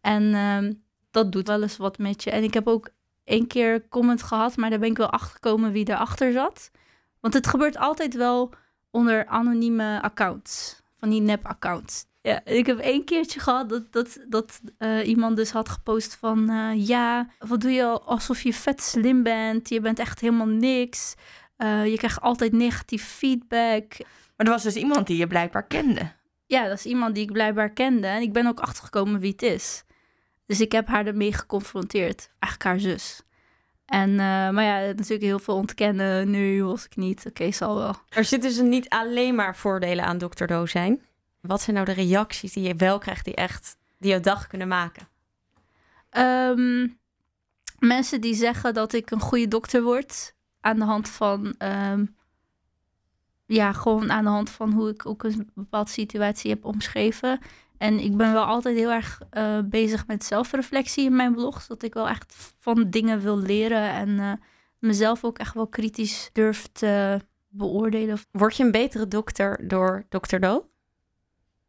[0.00, 0.72] En ehm,
[1.10, 2.30] dat doet wel eens wat met je.
[2.30, 2.90] En ik heb ook
[3.24, 6.70] één keer comment gehad, maar daar ben ik wel achter gekomen wie erachter zat.
[7.24, 8.52] Want het gebeurt altijd wel
[8.90, 10.82] onder anonieme accounts.
[10.96, 12.04] Van die nep-accounts.
[12.20, 16.50] Ja, ik heb één keertje gehad dat, dat, dat eh, iemand dus had gepost van...
[16.50, 19.68] eh, ja, wat doe je alsof je vet slim bent?
[19.68, 21.14] Je bent echt helemaal niks.
[21.56, 23.98] Eh, je krijgt altijd negatief feedback.
[24.36, 26.12] Maar er was dus iemand die je blijkbaar kende.
[26.46, 28.06] Ja, dat is iemand die ik blijkbaar kende.
[28.06, 29.84] En ik ben ook achtergekomen wie het is.
[30.46, 32.30] Dus ik heb haar ermee geconfronteerd.
[32.38, 33.22] Eigenlijk haar zus.
[33.86, 34.16] En, eh,
[34.50, 36.30] maar ja, natuurlijk heel veel ontkennen.
[36.30, 37.24] Nu was ik niet.
[37.26, 37.94] Oké, zal wel.
[38.08, 40.44] Er zitten dus niet alleen maar voordelen aan Dr.
[40.44, 41.02] Do zijn.
[41.40, 44.68] Wat zijn nou de reacties die je wel krijgt die echt die jouw dag kunnen
[44.68, 45.08] maken?
[46.10, 46.88] Ehm,
[47.78, 52.04] mensen die zeggen dat ik een goede dokter word aan de hand van, ehm,
[53.46, 57.38] ja, gewoon aan de hand van hoe ik ook een bepaalde situatie heb omschreven.
[57.84, 61.82] En ik ben wel altijd heel erg eh, bezig met zelfreflectie in mijn blogs, dat
[61.82, 64.32] ik wel echt van dingen wil leren en eh,
[64.78, 68.18] mezelf ook echt wel kritisch durf te beoordelen.
[68.30, 70.36] Word je een betere dokter door Dr.
[70.38, 70.68] Do?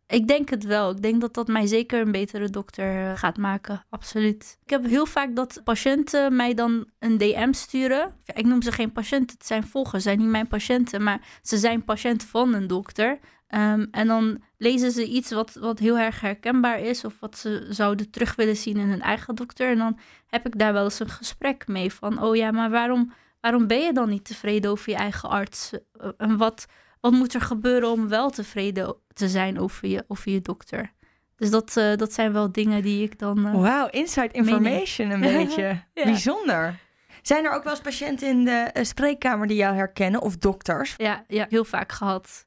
[0.08, 0.91] Ik denk het wel.
[0.91, 3.86] Ik denk dat dat mij zeker een betere dokter eh, gaat maken.
[3.89, 4.58] Absoluut.
[4.63, 8.15] Ik heb heel vaak dat patiënten mij dan een DM sturen.
[8.34, 11.84] Ik noem ze geen patiënten, het zijn volgers, zijn niet mijn patiënten, maar ze zijn
[11.84, 13.19] patiënt van een dokter.
[13.47, 17.65] Ehm, en dan lezen ze iets wat, wat heel erg herkenbaar is, of wat ze
[17.69, 19.69] zouden terug willen zien in hun eigen dokter.
[19.69, 23.13] En dan heb ik daar wel eens een gesprek mee van: oh ja, maar waarom,
[23.41, 25.71] waarom ben je dan niet tevreden over je eigen arts?
[25.99, 26.65] Eh, En wat,
[26.99, 30.93] wat moet er gebeuren om wel tevreden te zijn over je, over je dokter?
[31.36, 33.45] Dus dat, eh, dat zijn wel dingen die ik dan.
[33.45, 35.84] eh, Wauw, inside information een beetje.
[35.93, 36.03] Ja.
[36.03, 36.79] Bijzonder.
[37.21, 40.21] Zijn er ook wel eens patiënten in de spreekkamer die jou herkennen?
[40.21, 40.93] Of dokters?
[40.97, 42.45] ja, ja, heel vaak gehad.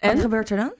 [0.00, 0.74] Wat gebeurt er dan?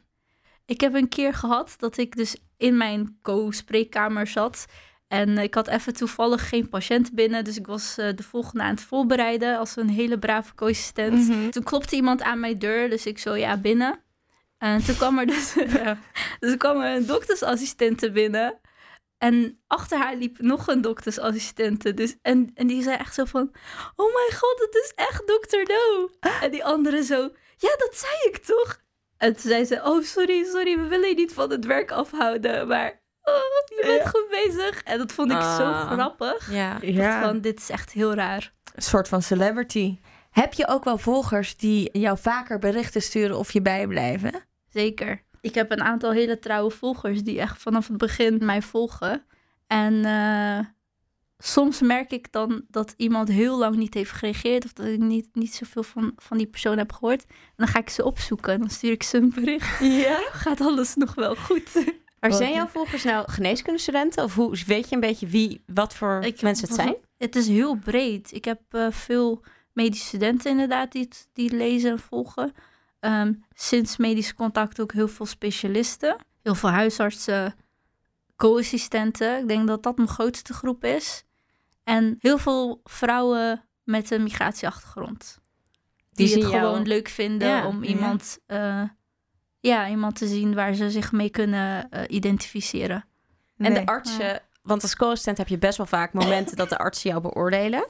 [0.67, 4.67] Ik heb een keer gehad dat ik dus in mijn co-spreekkamer zat.
[5.09, 7.45] En ik had even toevallig geen patiënt binnen.
[7.45, 11.29] Dus ik was eh, de volgende aan het voorbereiden als een hele brave co-assistent.
[11.29, 11.51] Mhm.
[11.51, 12.91] Toen klopte iemand aan mijn deur.
[12.91, 14.01] Dus ik zo, ja, binnen.
[14.59, 15.53] En toen kwam er dus,
[16.41, 18.61] dus er kwam er een doktersassistente binnen.
[19.19, 21.95] En achter haar liep nog een doktersassistente.
[21.95, 23.51] Dus, en, en die zei echt zo van...
[23.97, 26.11] Oh mijn god, het is echt dokter Do.
[26.41, 27.31] En die andere zo...
[27.57, 28.85] Ja, dat zei ik toch?
[29.19, 29.81] En toen zei ze...
[29.85, 30.79] Oh, sorry, sorry.
[30.81, 32.69] We willen je niet van het werk afhouden.
[32.69, 33.35] Maar oh,
[33.67, 34.09] je bent Ja.
[34.09, 34.83] goed bezig.
[34.83, 35.91] En dat vond ik zo Ah.
[35.93, 36.53] grappig.
[36.53, 36.79] Ja.
[36.81, 38.53] Ja, Van, dit is echt heel raar.
[38.75, 39.99] een soort van celebrity.
[40.31, 44.33] Heb je ook wel volgers die jou vaker berichten sturen of je bijblijven?
[44.69, 45.25] Zeker.
[45.41, 49.27] Ik heb een aantal hele trouwe volgers die echt vanaf het begin mij volgen.
[49.67, 50.59] En eh,
[51.39, 55.29] soms merk ik dan dat iemand heel lang niet heeft gereageerd of dat ik niet,
[55.33, 57.25] niet zoveel van, van die persoon heb gehoord.
[57.29, 59.81] En dan ga ik ze opzoeken en dan stuur ik ze een bericht.
[59.81, 60.19] Ja.
[60.45, 61.95] Gaat alles nog wel goed?
[62.21, 64.25] Maar zijn jouw volgers nou geneeskundestudenten?
[64.25, 66.95] Of hoe weet je een beetje wie, wat voor Ik- mensen het zijn?
[67.19, 68.33] Het is heel breed.
[68.33, 72.53] Ik heb eh, veel medische studenten inderdaad die, die lezen en volgen.
[73.01, 76.17] Ehm, sinds medisch contact ook heel veel specialisten.
[76.43, 77.55] Heel veel huisartsen,
[78.37, 79.39] co-assistenten.
[79.39, 81.25] Ik denk dat dat mijn grootste groep is.
[81.87, 85.39] En heel veel vrouwen met een migratieachtergrond.
[86.13, 87.89] Die, Die het jou- gewoon leuk vinden Ja, om ja.
[87.91, 88.83] iemand, eh,
[89.61, 93.05] ja, iemand te zien waar ze zich mee kunnen eh, identificeren.
[93.57, 93.85] En Nee.
[93.85, 97.23] de artsen, want als co-assistent heb je best wel vaak momenten dat de artsen jou
[97.23, 97.81] beoordelen.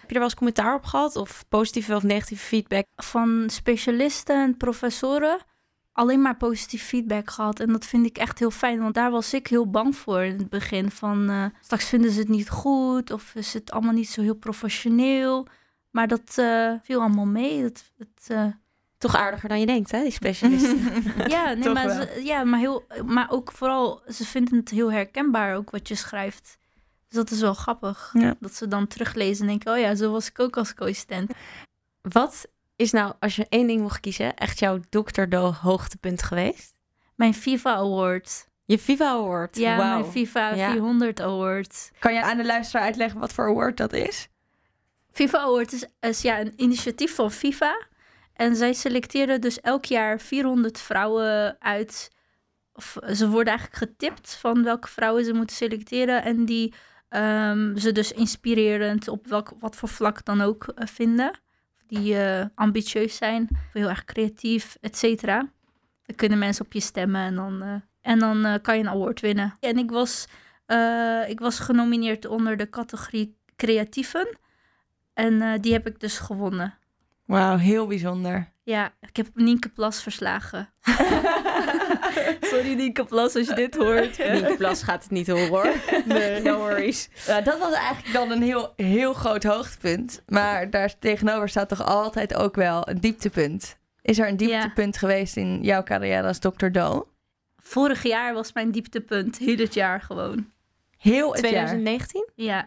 [0.00, 1.16] Heb je er wel eens commentaar op gehad?
[1.16, 2.86] Of positieve of negatieve feedback?
[2.96, 5.38] van specialisten en professoren
[5.98, 7.60] alleen maar positief feedback gehad.
[7.60, 10.38] En dat vind ik echt heel fijn, want daar was ik heel bang voor in
[10.38, 10.90] het begin.
[10.90, 14.34] Van eh, straks vinden ze het niet goed of is het allemaal niet zo heel
[14.34, 15.46] professioneel.
[15.90, 17.62] Maar dat eh, viel allemaal mee.
[17.62, 18.46] Dat, het, eh,
[18.98, 20.78] Toch aardiger dan je denkt, hè, die specialisten.
[21.36, 25.56] ja, nee, maar, ze, ja maar, heel, maar ook vooral, ze vinden het heel herkenbaar
[25.56, 26.58] ook wat je schrijft.
[27.08, 28.10] Dus dat is wel grappig.
[28.12, 28.34] Ja.
[28.40, 31.32] Dat ze dan teruglezen en denken, oh ja, zo was ik ook als co-assistent.
[32.00, 32.48] Wat
[32.78, 35.22] is nou, als je één ding mocht kiezen, echt jouw Dr.
[35.28, 36.78] Do hoogtepunt geweest?
[37.14, 38.48] Mijn FIFA Award.
[38.64, 39.56] Je Viva Award.
[39.56, 40.70] Ja, mijn FIFA Ja.
[40.70, 41.90] 400 Award.
[41.98, 44.28] Kan je aan de luisteraar uitleggen wat voor award dat is?
[45.12, 47.86] FIFA Award is, is ja, een initiatief van FIFA.
[48.32, 52.10] En zij selecteren dus elk jaar 400 vrouwen uit.
[52.72, 56.22] Of ze worden eigenlijk getipt van welke vrouwen ze moeten selecteren.
[56.24, 56.74] En die
[57.08, 61.40] ehm, ze dus inspirerend op welk, wat voor vlak dan ook eh, vinden.
[61.88, 65.38] Die eh, ambitieus zijn, heel erg creatief, et cetera.
[66.02, 68.88] Dan kunnen mensen op je stemmen en dan, eh, en dan eh, kan je een
[68.88, 69.54] award winnen.
[69.60, 70.26] En ik was,
[71.28, 74.38] ik was genomineerd onder de categorie creatieven.
[75.14, 76.74] En die heb ik dus gewonnen.
[77.24, 78.52] Wauw, heel bijzonder.
[78.68, 80.68] Ja, ik heb Nienke Plas verslagen.
[82.50, 84.18] Sorry Nienke Plas als je dit hoort.
[84.32, 85.72] Nienke Plas gaat het niet horen hoor.
[86.04, 86.42] Nee.
[86.42, 87.08] No worries.
[87.26, 90.22] Ja, dat was eigenlijk dan een heel, heel groot hoogtepunt.
[90.26, 93.78] Maar daar tegenover staat toch altijd ook wel een dieptepunt.
[94.02, 96.66] Is er een dieptepunt geweest in jouw carrière als Dr.
[96.66, 97.08] Do?
[97.56, 99.38] vorig jaar was mijn dieptepunt.
[99.38, 100.50] Heel het jaar gewoon.
[100.98, 101.50] Heel het jaar.
[101.50, 102.28] 2019?
[102.34, 102.66] Ja.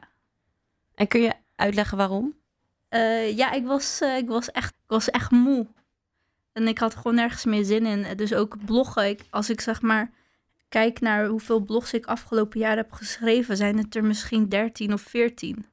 [0.96, 2.36] En kun je uitleggen waarom?
[2.90, 5.68] Eh, ja, ik was, eh, ik, was echt, ik was echt moe.
[6.54, 8.18] En ik had gewoon nergens meer zin in.
[8.18, 9.10] Dus ook bloggen.
[9.10, 10.12] Ik, als ik zeg maar
[10.70, 15.02] kijk naar hoeveel blogs ik afgelopen jaar heb geschreven, zijn het er misschien 13 of
[15.02, 15.66] 14.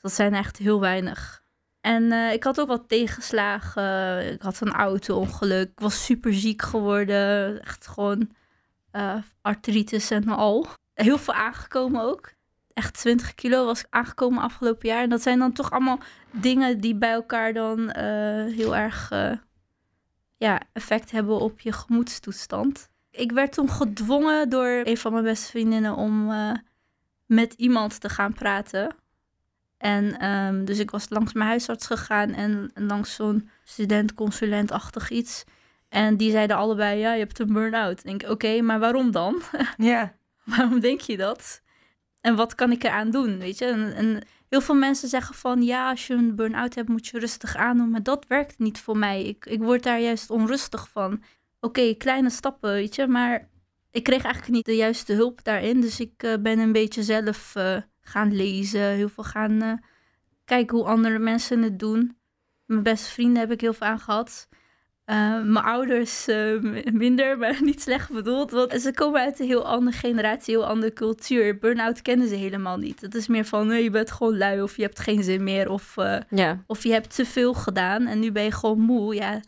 [0.00, 1.42] Dat zijn echt heel weinig.
[1.80, 4.32] En eh, ik had ook wat tegenslagen.
[4.32, 5.70] Ik had een auto-ongeluk.
[5.70, 7.60] Ik was super ziek geworden.
[7.62, 8.30] Echt gewoon
[8.90, 10.66] eh, artritis en al.
[10.94, 12.32] Heel veel aangekomen ook.
[12.72, 15.02] Echt 20 kilo was ik aangekomen afgelopen jaar.
[15.02, 15.98] En dat zijn dan toch allemaal
[16.30, 19.12] dingen die bij elkaar dan eh, heel erg
[20.38, 22.88] ja, effect hebben op je gemoedstoestand.
[23.10, 26.52] Ik werd toen gedwongen door een van mijn beste vriendinnen om eh,
[27.26, 28.94] met iemand te gaan praten.
[29.78, 35.44] En ehm, dus ik was langs mijn huisarts gegaan en, langs zo'n student-consulent-achtig iets.
[35.88, 37.98] En die zeiden allebei, ja, je hebt een burn-out.
[37.98, 39.42] Ik denk, oké, maar waarom dan?
[39.76, 40.14] Ja.
[40.44, 41.62] waarom denk je dat?
[42.20, 43.64] En wat kan ik eraan doen, weet je?
[43.64, 47.18] En, en heel veel mensen zeggen van, ja, als je een burn-out hebt, moet je
[47.18, 47.90] rustig aandoen.
[47.90, 49.24] Maar dat werkt niet voor mij.
[49.24, 51.22] Ik, ik word daar juist onrustig van.
[51.60, 53.48] Oké, kleine stappen, weet je, maar
[53.90, 55.80] ik kreeg eigenlijk niet de juiste hulp daarin.
[55.80, 59.72] Dus ik eh, ben een beetje zelf eh, gaan lezen, heel veel gaan eh,
[60.44, 62.16] kijken hoe andere mensen het doen.
[62.64, 64.48] Mijn beste vrienden heb ik heel veel aan gehad.
[65.08, 66.60] Eh, mijn ouders eh,
[66.92, 68.50] minder, maar niet slecht bedoeld.
[68.50, 71.58] Want ze komen uit een heel andere generatie, heel andere cultuur.
[71.58, 73.00] Burn-out kennen ze helemaal niet.
[73.00, 75.70] Het is meer van, nee, je bent gewoon lui of je hebt geen zin meer.
[75.70, 76.62] Of, eh, Ja.
[76.66, 79.14] of je hebt te veel gedaan en nu ben je gewoon moe.
[79.14, 79.40] Ja,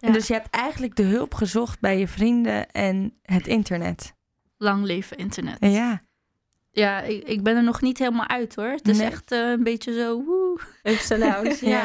[0.00, 4.14] En dus je hebt eigenlijk de hulp gezocht bij je vrienden en het internet.
[4.58, 5.56] lang leven internet.
[5.60, 6.02] Ja.
[6.70, 8.68] Ja, ik, ik ben er nog niet helemaal uit hoor.
[8.70, 9.06] Het is Nee.
[9.06, 10.60] echt een beetje zo, woe.
[10.82, 11.82] Ups en downs, ja.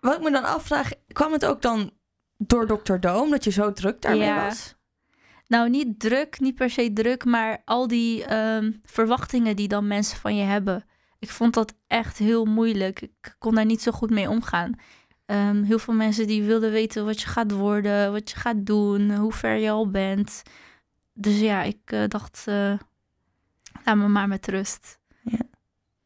[0.00, 1.90] Wat ik me dan afvraag, kwam het ook dan
[2.46, 2.96] door Dr.
[2.98, 4.44] Doom dat je zo druk daarmee Ja.
[4.44, 4.74] was?
[5.46, 10.18] Nou, niet druk, niet per se druk, maar al die ehm, verwachtingen die dan mensen
[10.18, 10.84] van je hebben.
[11.18, 13.00] Ik vond dat echt heel moeilijk.
[13.00, 14.74] Ik kon daar niet zo goed mee omgaan.
[15.26, 19.14] Ehm, heel veel mensen die wilden weten wat je gaat worden, wat je gaat doen,
[19.14, 20.42] hoe ver je al bent.
[21.12, 22.72] Dus ja, ik eh, dacht, eh,
[23.84, 24.98] laat me maar met rust.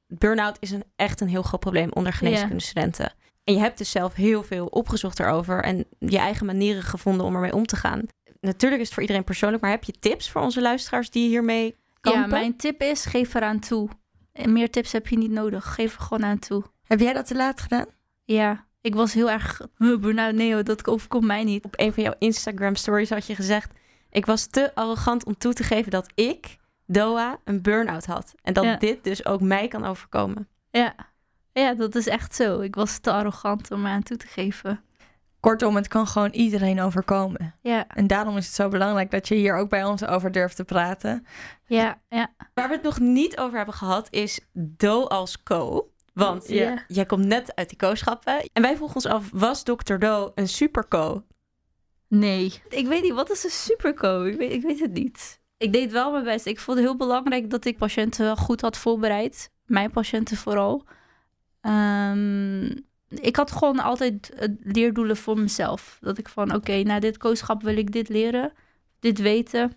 [0.07, 3.13] Burnout is een, echt een heel groot probleem onder geneeskundestudenten.
[3.45, 7.35] En je hebt dus zelf heel veel opgezocht erover en je eigen manieren gevonden om
[7.35, 8.03] ermee om te gaan.
[8.41, 11.77] Natuurlijk is het voor iedereen persoonlijk, maar heb je tips voor onze luisteraars die hiermee
[12.01, 12.21] kampen?
[12.23, 13.89] Ja, mijn tip is, geef eraan toe.
[14.33, 15.75] En meer tips heb je niet nodig.
[15.75, 16.63] Geef er gewoon aan toe.
[16.83, 17.87] Heb jij dat te laat gedaan?
[18.25, 19.61] Ja, ik was heel erg,
[20.01, 21.65] burn-out, nee hoor, dat overkomt mij niet.
[21.65, 23.73] Op een van jouw Instagram stories had je gezegd...
[24.11, 28.35] ik was te arrogant om toe te geven dat ik, Doa, een burn-out had.
[28.43, 28.77] En dat Ja.
[28.77, 30.49] dit dus ook mij kan overkomen.
[30.71, 30.95] Ja.
[31.63, 32.61] Ja, dat is echt zo.
[32.61, 34.81] Ik was te arrogant om me aan toe te geven.
[35.41, 37.55] Kortom, het kan gewoon iedereen overkomen.
[37.61, 40.57] Ja, En daarom is het zo belangrijk dat je hier ook bij ons over durft
[40.57, 41.27] te praten.
[41.67, 42.35] ja, ja.
[42.55, 45.89] Waar we het nog niet over hebben gehad is Do als co.
[46.13, 46.71] Want Ja.
[46.71, 48.49] je- jij komt net uit die co-schappen.
[48.53, 49.95] En wij vroegen ons af, was Dr.
[49.99, 51.25] Do een super co?
[52.09, 52.63] Nee.
[52.69, 54.23] Ik weet niet, wat is een superco?
[54.25, 55.41] Ik weet, ik weet het niet.
[55.57, 56.47] Ik deed wel mijn best.
[56.47, 59.51] Ik vond het heel belangrijk dat ik patiënten goed had voorbereid.
[59.65, 60.85] Mijn patiënten vooral.
[61.65, 62.65] Ehm,
[63.09, 65.99] ik had gewoon altijd leerdoelen voor mezelf.
[66.01, 68.53] Dat ik van, oké, na dit kooschap wil ik dit leren.
[69.01, 69.73] Dit weten.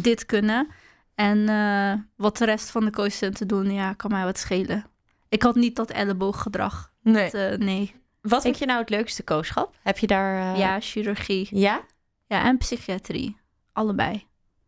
[0.00, 0.68] Dit kunnen.
[1.14, 4.84] En eh, wat de rest van de co-studenten doen, ja, kan mij wat schelen.
[5.28, 6.92] Ik had niet dat ellebooggedrag.
[7.02, 7.30] Nee.
[7.30, 7.94] Dat, eh, nee.
[8.20, 9.74] Wat vind je nou het leukste co-schap?
[9.82, 10.52] Heb je daar...
[10.54, 11.48] eh, Ja, chirurgie.
[11.50, 11.80] Ja?
[12.26, 13.36] Ja, en psychiatrie.
[13.72, 14.26] Allebei.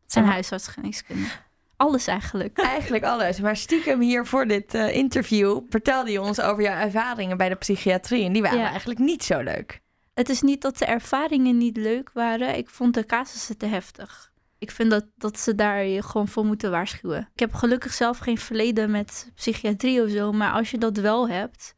[0.09, 0.29] En Ja.
[0.31, 1.29] huisartsgeneeskunde.
[1.78, 2.58] Alles eigenlijk.
[2.76, 3.40] Eigenlijk alles.
[3.40, 7.54] Maar stiekem hier voor dit eh, interview vertelde je ons over jouw ervaringen bij de
[7.54, 8.24] psychiatrie.
[8.24, 8.68] En die waren Ja.
[8.68, 9.80] eigenlijk niet zo leuk.
[10.14, 12.56] Het is niet dat de ervaringen niet leuk waren.
[12.56, 14.32] Ik vond de casussen te heftig.
[14.58, 17.28] Ik vind dat, dat ze daar je gewoon voor moeten waarschuwen.
[17.32, 20.32] Ik heb gelukkig zelf geen verleden met psychiatrie of zo.
[20.32, 21.74] Maar als je dat wel hebt...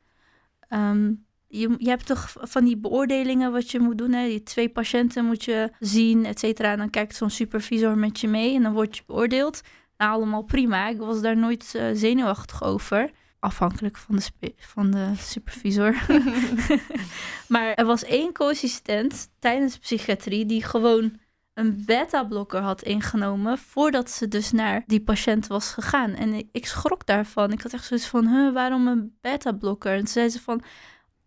[0.68, 1.12] ehm,
[1.48, 4.12] je, je hebt toch van die beoordelingen wat je moet doen.
[4.12, 4.26] Hè?
[4.28, 6.72] Die twee patiënten moet je zien, et cetera.
[6.72, 9.60] En dan kijkt zo'n supervisor met je mee en dan word je beoordeeld.
[10.00, 10.88] Nou, allemaal prima.
[10.88, 13.10] Ik was daar nooit eh, zenuwachtig over.
[13.38, 16.06] Afhankelijk van de, van de supervisor.
[17.48, 21.18] maar er was één co-assistent tijdens psychiatrie die gewoon
[21.54, 26.14] een beta-blokker had ingenomen voordat ze dus naar die patiënt was gegaan.
[26.14, 27.52] En ik, ik schrok daarvan.
[27.52, 29.92] Ik had echt zoiets van, huh, waarom een beta-blokker?
[29.92, 30.62] En toen zei ze van,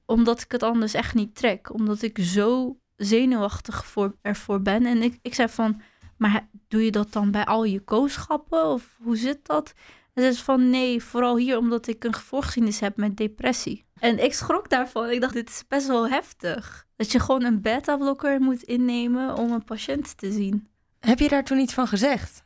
[0.05, 1.73] omdat ik het anders echt niet trek.
[1.73, 4.85] Omdat ik zo zenuwachtig voor, ervoor ben.
[4.85, 5.81] En ik, ik zei van,
[6.17, 8.65] maar doe je dat dan bij al je kooschappen?
[8.65, 9.73] Of hoe zit dat?
[10.13, 13.85] En ze zei van, nee, vooral hier omdat ik een voorgeschiedenis heb met depressie.
[13.99, 15.09] En ik schrok daarvan.
[15.09, 16.87] Ik dacht, dit is best wel heftig.
[16.95, 20.67] Dat je gewoon een beta-blokker moet innemen om een patiënt te zien.
[20.99, 22.43] Heb je daar toen iets van gezegd?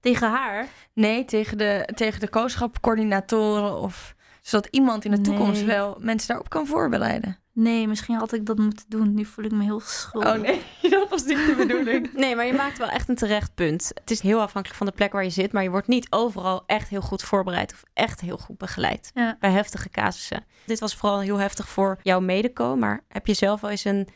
[0.00, 0.68] Tegen haar?
[0.92, 6.48] Nee, tegen de, tegen de kooschapcoördinatoren of zodat iemand in de toekomst wel mensen daarop
[6.48, 7.38] kan voorbereiden.
[7.62, 9.14] Nee, misschien had ik dat moeten doen.
[9.14, 10.34] Nu voel ik me heel schuldig.
[10.34, 12.12] Oh nee, dat was niet de bedoeling.
[12.22, 13.90] Nee, maar je maakt wel echt een terecht punt.
[13.94, 16.62] Het is heel afhankelijk van de plek waar je zit, maar je wordt niet overal
[16.66, 19.36] echt heel goed voorbereid of echt heel goed begeleid Ja.
[19.40, 20.44] bij heftige casussen.
[20.66, 24.08] Dit was vooral heel heftig voor jouw medeco, maar heb je zelf wel eens een,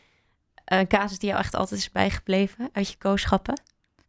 [0.65, 3.61] een casus die jou echt altijd is bijgebleven uit je kooschappen?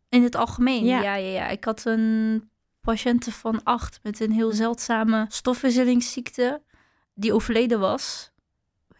[0.08, 0.84] In het algemeen?
[0.84, 1.02] Ja.
[1.02, 1.14] Ja.
[1.14, 6.62] Ja, ja, Ik had een patiënte van acht met een heel zeldzame stofwisselingsziekte.
[7.14, 8.30] Die overleden was.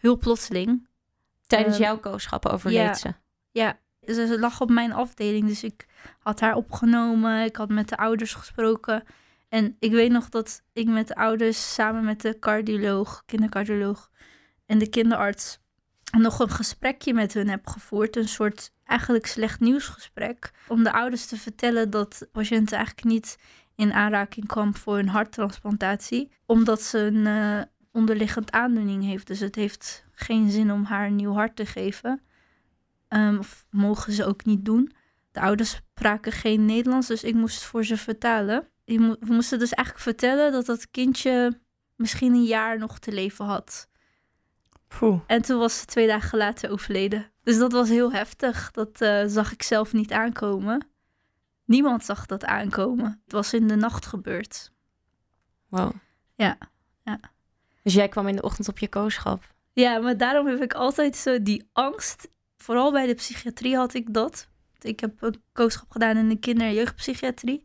[0.07, 0.87] Heel plotseling.
[1.47, 2.93] Tijdens Ehm, jouw koosschappen overleed ja.
[2.93, 3.13] ze.
[3.51, 5.47] Ja, ze, lag op mijn afdeling.
[5.47, 5.85] Dus ik
[6.19, 7.43] had haar opgenomen.
[7.43, 9.03] Ik had met de ouders gesproken.
[9.49, 14.11] En ik weet nog dat ik met de ouders samen met de cardioloog, kindercardioloog
[14.65, 15.59] en de kinderarts
[16.17, 18.15] nog een gesprekje met hun heb gevoerd.
[18.15, 20.51] Een soort eigenlijk slecht nieuwsgesprek.
[20.67, 23.37] Om de ouders te vertellen dat de patiënt eigenlijk niet
[23.75, 26.31] in aanraking kwam voor een harttransplantatie.
[26.45, 27.61] Omdat ze een eh,
[27.97, 29.27] onderliggend aandoening heeft.
[29.27, 32.21] Dus het heeft geen zin om haar een nieuw hart te geven.
[33.07, 34.91] Ehm, of mogen ze ook niet doen.
[35.31, 38.67] De ouders spraken geen Nederlands, dus ik moest voor ze vertalen.
[38.85, 41.59] We moesten dus eigenlijk vertellen dat dat kindje
[41.95, 43.89] misschien een jaar nog te leven had.
[44.87, 45.21] Poeh.
[45.27, 47.31] En toen was ze twee dagen later overleden.
[47.43, 48.71] Dus dat was heel heftig.
[48.71, 50.87] Dat eh, zag ik zelf niet aankomen.
[51.65, 53.21] Niemand zag dat aankomen.
[53.23, 54.71] Het was in de nacht gebeurd.
[55.67, 55.91] Wow.
[56.35, 56.57] Ja,
[57.87, 59.53] Dus jij kwam in de ochtend op je kooschap.
[59.73, 62.29] Ja, maar daarom heb ik altijd zo die angst.
[62.57, 64.49] Vooral bij de psychiatrie had ik dat.
[64.79, 67.63] Ik heb een kooschap gedaan in de kinder- en jeugdpsychiatrie.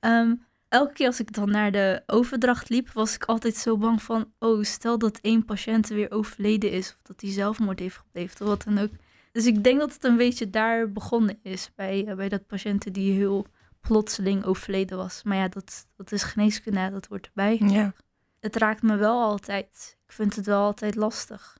[0.00, 0.34] Ehm,
[0.68, 4.32] elke keer als ik dan naar de overdracht liep, was ik altijd zo bang van...
[4.38, 6.88] oh, stel dat één patiënt weer overleden is...
[6.88, 8.92] of dat hij zelfmoord heeft gepleegd of wat dan ook.
[9.32, 11.70] Dus ik denk dat het een beetje daar begonnen is...
[11.74, 13.46] bij, eh, bij dat patiënten die heel
[13.80, 15.22] plotseling overleden was.
[15.22, 17.60] Maar ja, dat, dat is geneeskunde, dat hoort erbij.
[17.66, 17.92] Ja,
[18.40, 19.96] Het raakt me wel altijd.
[20.06, 21.58] Ik vind het wel altijd lastig.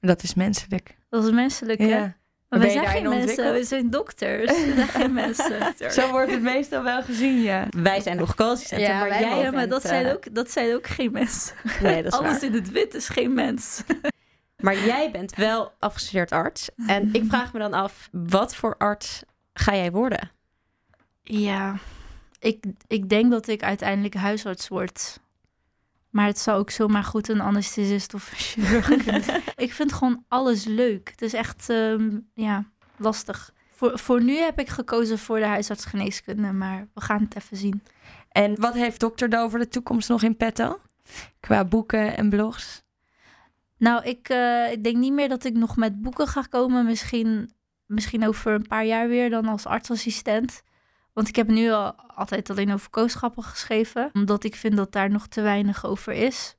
[0.00, 0.96] dat is menselijk.
[1.08, 1.86] Dat is menselijk, hè?
[1.86, 1.98] Ja.
[2.48, 4.50] Maar Ben wij je zijn geen mensen, we zijn dokters.
[4.50, 5.74] We zijn geen mensen.
[5.92, 7.66] Zo wordt het meestal wel gezien, ja.
[7.70, 10.50] Wij zijn nog co-assistenten, Ja, maar wij jij Ja, maar dat zijn, eh, ook, dat
[10.50, 11.56] zijn ook geen mensen.
[11.80, 12.42] Nee, dat is Alles waar.
[12.44, 13.82] in het wit is geen mens.
[14.62, 16.70] Maar jij bent wel afgestudeerd arts.
[16.86, 20.30] En ik vraag me dan af, wat voor arts ga jij worden?
[21.22, 21.76] Ja,
[22.38, 25.20] ik, ik denk dat ik uiteindelijk huisarts word.
[26.12, 29.22] Maar het zou ook zomaar goed een anesthesist of een chirurg kunnen.
[29.56, 31.10] Ik vind gewoon alles leuk.
[31.10, 32.64] Het is echt, ehm, ja,
[32.96, 33.52] lastig.
[33.74, 37.82] Voor, voor nu heb ik gekozen voor de huisartsgeneeskunde, maar we gaan het even zien.
[38.28, 39.26] En wat heeft Dr.
[39.26, 40.78] Do voor de toekomst nog in petto?
[41.40, 42.82] Qua boeken en blogs?
[43.78, 46.84] Nou, ik, eh, ik denk niet meer dat ik nog met boeken ga komen.
[46.84, 47.52] Misschien,
[47.86, 50.62] misschien over een paar jaar weer dan als artsassistent.
[51.12, 54.10] Want ik heb nu al altijd alleen over kooschappen geschreven.
[54.12, 56.56] Omdat ik vind dat daar nog te weinig over is.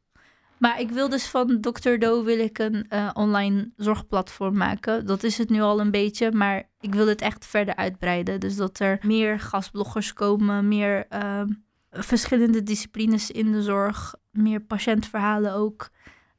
[0.63, 1.97] Maar ik wil dus van Dr.
[1.97, 5.05] Do wil ik een eh, online zorgplatform maken.
[5.05, 8.39] Dat is het nu al een beetje, maar ik wil het echt verder uitbreiden.
[8.39, 11.47] Dus dat er meer gastbloggers komen, meer ehm,
[11.91, 15.89] verschillende disciplines in de zorg, meer patiëntverhalen ook.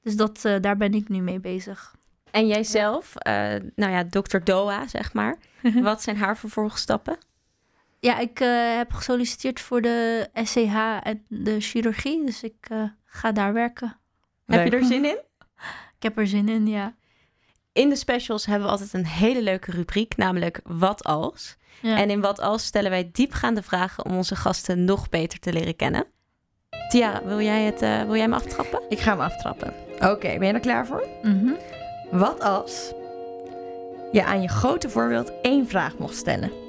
[0.03, 1.95] Dus dat, eh, daar ben ik nu mee bezig.
[2.31, 5.37] En jijzelf, eh nou ja, dokter Doa, zeg maar.
[5.83, 7.19] Wat zijn haar vervolgstappen?
[8.05, 12.25] Ja, ik eh, heb gesolliciteerd voor de SCH en de chirurgie.
[12.25, 13.97] Dus ik eh, ga daar werken.
[14.47, 15.19] Heb je er zin in?
[15.97, 16.95] Ik heb er zin in, ja.
[17.73, 21.57] In de specials hebben we altijd een hele leuke rubriek, namelijk Wat als?
[21.81, 21.97] ja.
[21.97, 25.77] En in Wat als stellen wij diepgaande vragen om onze gasten nog beter te leren
[25.77, 26.07] kennen.
[26.89, 28.81] Tiara, wil jij, het, eh, wil jij me aftrappen?
[28.89, 29.75] Ik ga hem aftrappen.
[29.95, 31.09] Oké, ben je er klaar voor?
[31.23, 31.53] Mhm.
[32.11, 32.93] Wat als
[34.13, 36.64] je aan je grote voorbeeld één vraag mocht stellen?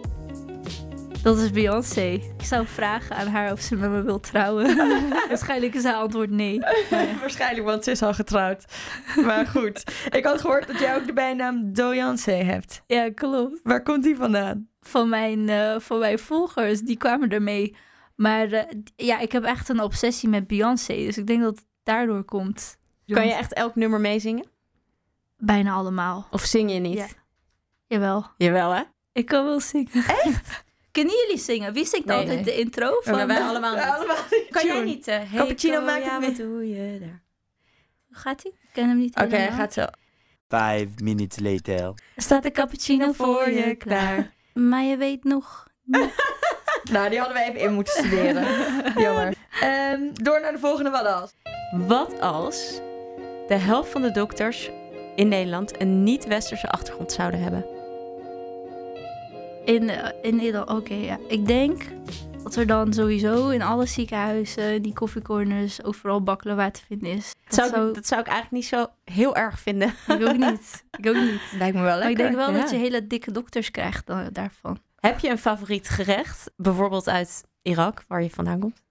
[1.25, 2.01] Dat is Beyoncé.
[2.01, 4.75] Ik zou vragen aan haar of ze met me wil trouwen.
[5.27, 6.59] Waarschijnlijk is haar antwoord nee.
[7.21, 8.65] Waarschijnlijk, want ze is al getrouwd.
[9.25, 12.83] Maar goed, ik had gehoord dat jij ook de bijnaam Doyancé hebt.
[12.88, 13.59] Ja, klopt.
[13.63, 14.67] Waar komt die vandaan?
[14.81, 17.75] Van mijn, eh, van mijn volgers, die kwamen ermee.
[18.15, 18.63] Maar eh,
[18.95, 20.95] ja, ik heb echt een obsessie met Beyoncé.
[20.95, 22.77] Dus ik denk dat het daardoor komt.
[23.07, 24.45] Kan je echt elk nummer meezingen?
[25.38, 26.27] Bijna allemaal.
[26.31, 26.97] Of zing je niet?
[26.97, 27.07] Ja.
[27.88, 28.26] Jawel.
[28.38, 28.82] Jawel, hè?
[29.13, 29.91] Ik kan wel zingen.
[29.93, 30.63] Echt?
[30.96, 31.74] Kunnen jullie zingen?
[31.74, 32.43] Wie zingt Nee, altijd nee.
[32.46, 33.14] de intro van...
[33.16, 33.84] maar wij allemaal niet.
[33.84, 34.16] allemaal
[34.50, 35.08] Kan jij niet?
[35.08, 37.22] eh, hey, Cappuccino maakt ja, het wat doe je daar?
[38.12, 38.52] Gaat hij?
[38.62, 39.60] Ik ken hem niet Oké, hij helemaal.
[39.60, 39.86] gaat zo.
[40.48, 41.84] Five minutes later.
[42.16, 44.34] Er staat een cappuccino voor je klaar.
[44.54, 45.68] Maar je weet nog...
[45.84, 46.14] niet.
[46.91, 48.43] Nou, die hadden we even in moeten studeren.
[49.04, 49.34] Jammer.
[49.62, 51.34] Ehm, door naar de volgende wat als.
[51.88, 52.80] Wat als
[53.48, 54.70] de helft van de dokters
[55.16, 57.66] in Nederland een niet-westerse achtergrond zouden hebben?
[59.66, 61.18] In, eh, in Nederland, oké, ja.
[61.28, 61.84] Ik denk
[62.43, 67.34] dat er dan sowieso in alle ziekenhuizen, die koffiecorners, overal baklava te vinden is.
[67.47, 69.88] Dat zou, ik- dat zou ik eigenlijk niet zo heel erg vinden.
[70.07, 70.84] Ik ook niet.
[70.99, 71.41] Ik ook niet.
[71.57, 72.26] Lijkt me wel Maar ik lekker.
[72.26, 72.61] denk wel ja.
[72.61, 74.78] dat je hele dikke dokters krijgt dan, daarvan.
[74.99, 76.51] Heb je een favoriet gerecht?
[76.57, 78.84] Bijvoorbeeld uit Irak, waar je vandaan komt?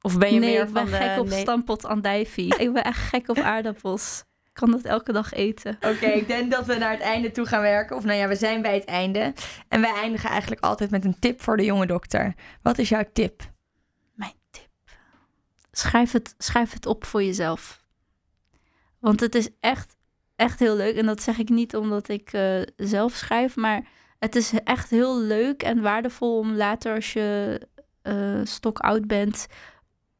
[0.00, 1.20] Of ben je nee, meer ik ben van gek de...
[1.20, 2.56] op nee- stampot andijvie.
[2.58, 4.24] ik ben echt gek op aardappels.
[4.50, 5.74] Ik kan dat elke dag eten.
[5.74, 7.96] Oké, ik denk dat we naar het einde toe gaan werken.
[7.96, 9.32] Of nou ja, we zijn bij het einde.
[9.68, 12.34] En wij eindigen eigenlijk altijd met een tip voor de jonge dokter.
[12.62, 13.42] Wat is jouw tip?
[14.14, 14.68] Mijn tip.
[15.72, 17.84] Schrijf het, schrijf het op voor jezelf.
[18.98, 19.96] Want het is echt,
[20.36, 20.96] echt heel leuk.
[20.96, 23.56] En dat zeg ik niet omdat ik eh, zelf schrijf.
[23.56, 23.88] Maar
[24.18, 27.60] het is echt heel leuk en waardevol om later als je
[28.02, 29.46] eh stokoud bent...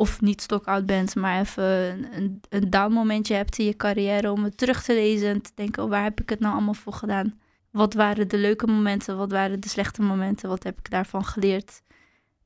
[0.00, 4.32] of niet stokoud bent, maar even een, een, een down momentje hebt in je carrière...
[4.32, 6.74] om het terug te lezen en te denken, oh, waar heb ik het nou allemaal
[6.74, 7.38] voor gedaan?
[7.70, 9.16] Wat waren de leuke momenten?
[9.16, 10.48] Wat waren de slechte momenten?
[10.48, 11.82] Wat heb ik daarvan geleerd?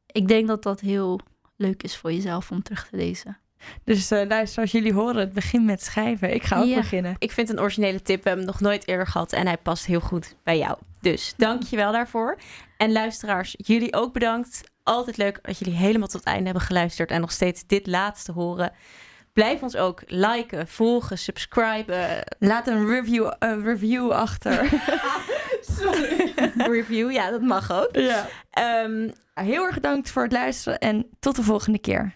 [0.07, 1.21] Ik denk dat dat heel
[1.57, 3.39] leuk is voor jezelf om terug te lezen.
[3.85, 6.35] Dus eh luister, als jullie horen, het begin met schrijven.
[6.35, 6.75] Ik ga ook Ja.
[6.77, 7.15] beginnen.
[7.19, 8.23] Ik vind een originele tip.
[8.23, 10.79] We hebben hem nog nooit eerder gehad en hij past heel goed bij jou.
[11.01, 12.37] Dus dank je wel daarvoor.
[12.77, 14.73] En luisteraars, jullie ook bedankt.
[14.85, 18.33] Altijd leuk dat jullie helemaal tot het einde hebben geluisterd en nog steeds dit laatste
[18.33, 18.73] horen.
[19.33, 24.69] Blijf ons ook liken, volgen, subscriben, Laat een review, eh, review achter.
[26.73, 27.11] review.
[27.11, 27.97] Ja, dat mag ook.
[27.97, 28.27] ja.
[28.51, 32.15] Ehm, Heel erg bedankt voor het luisteren en tot de volgende keer.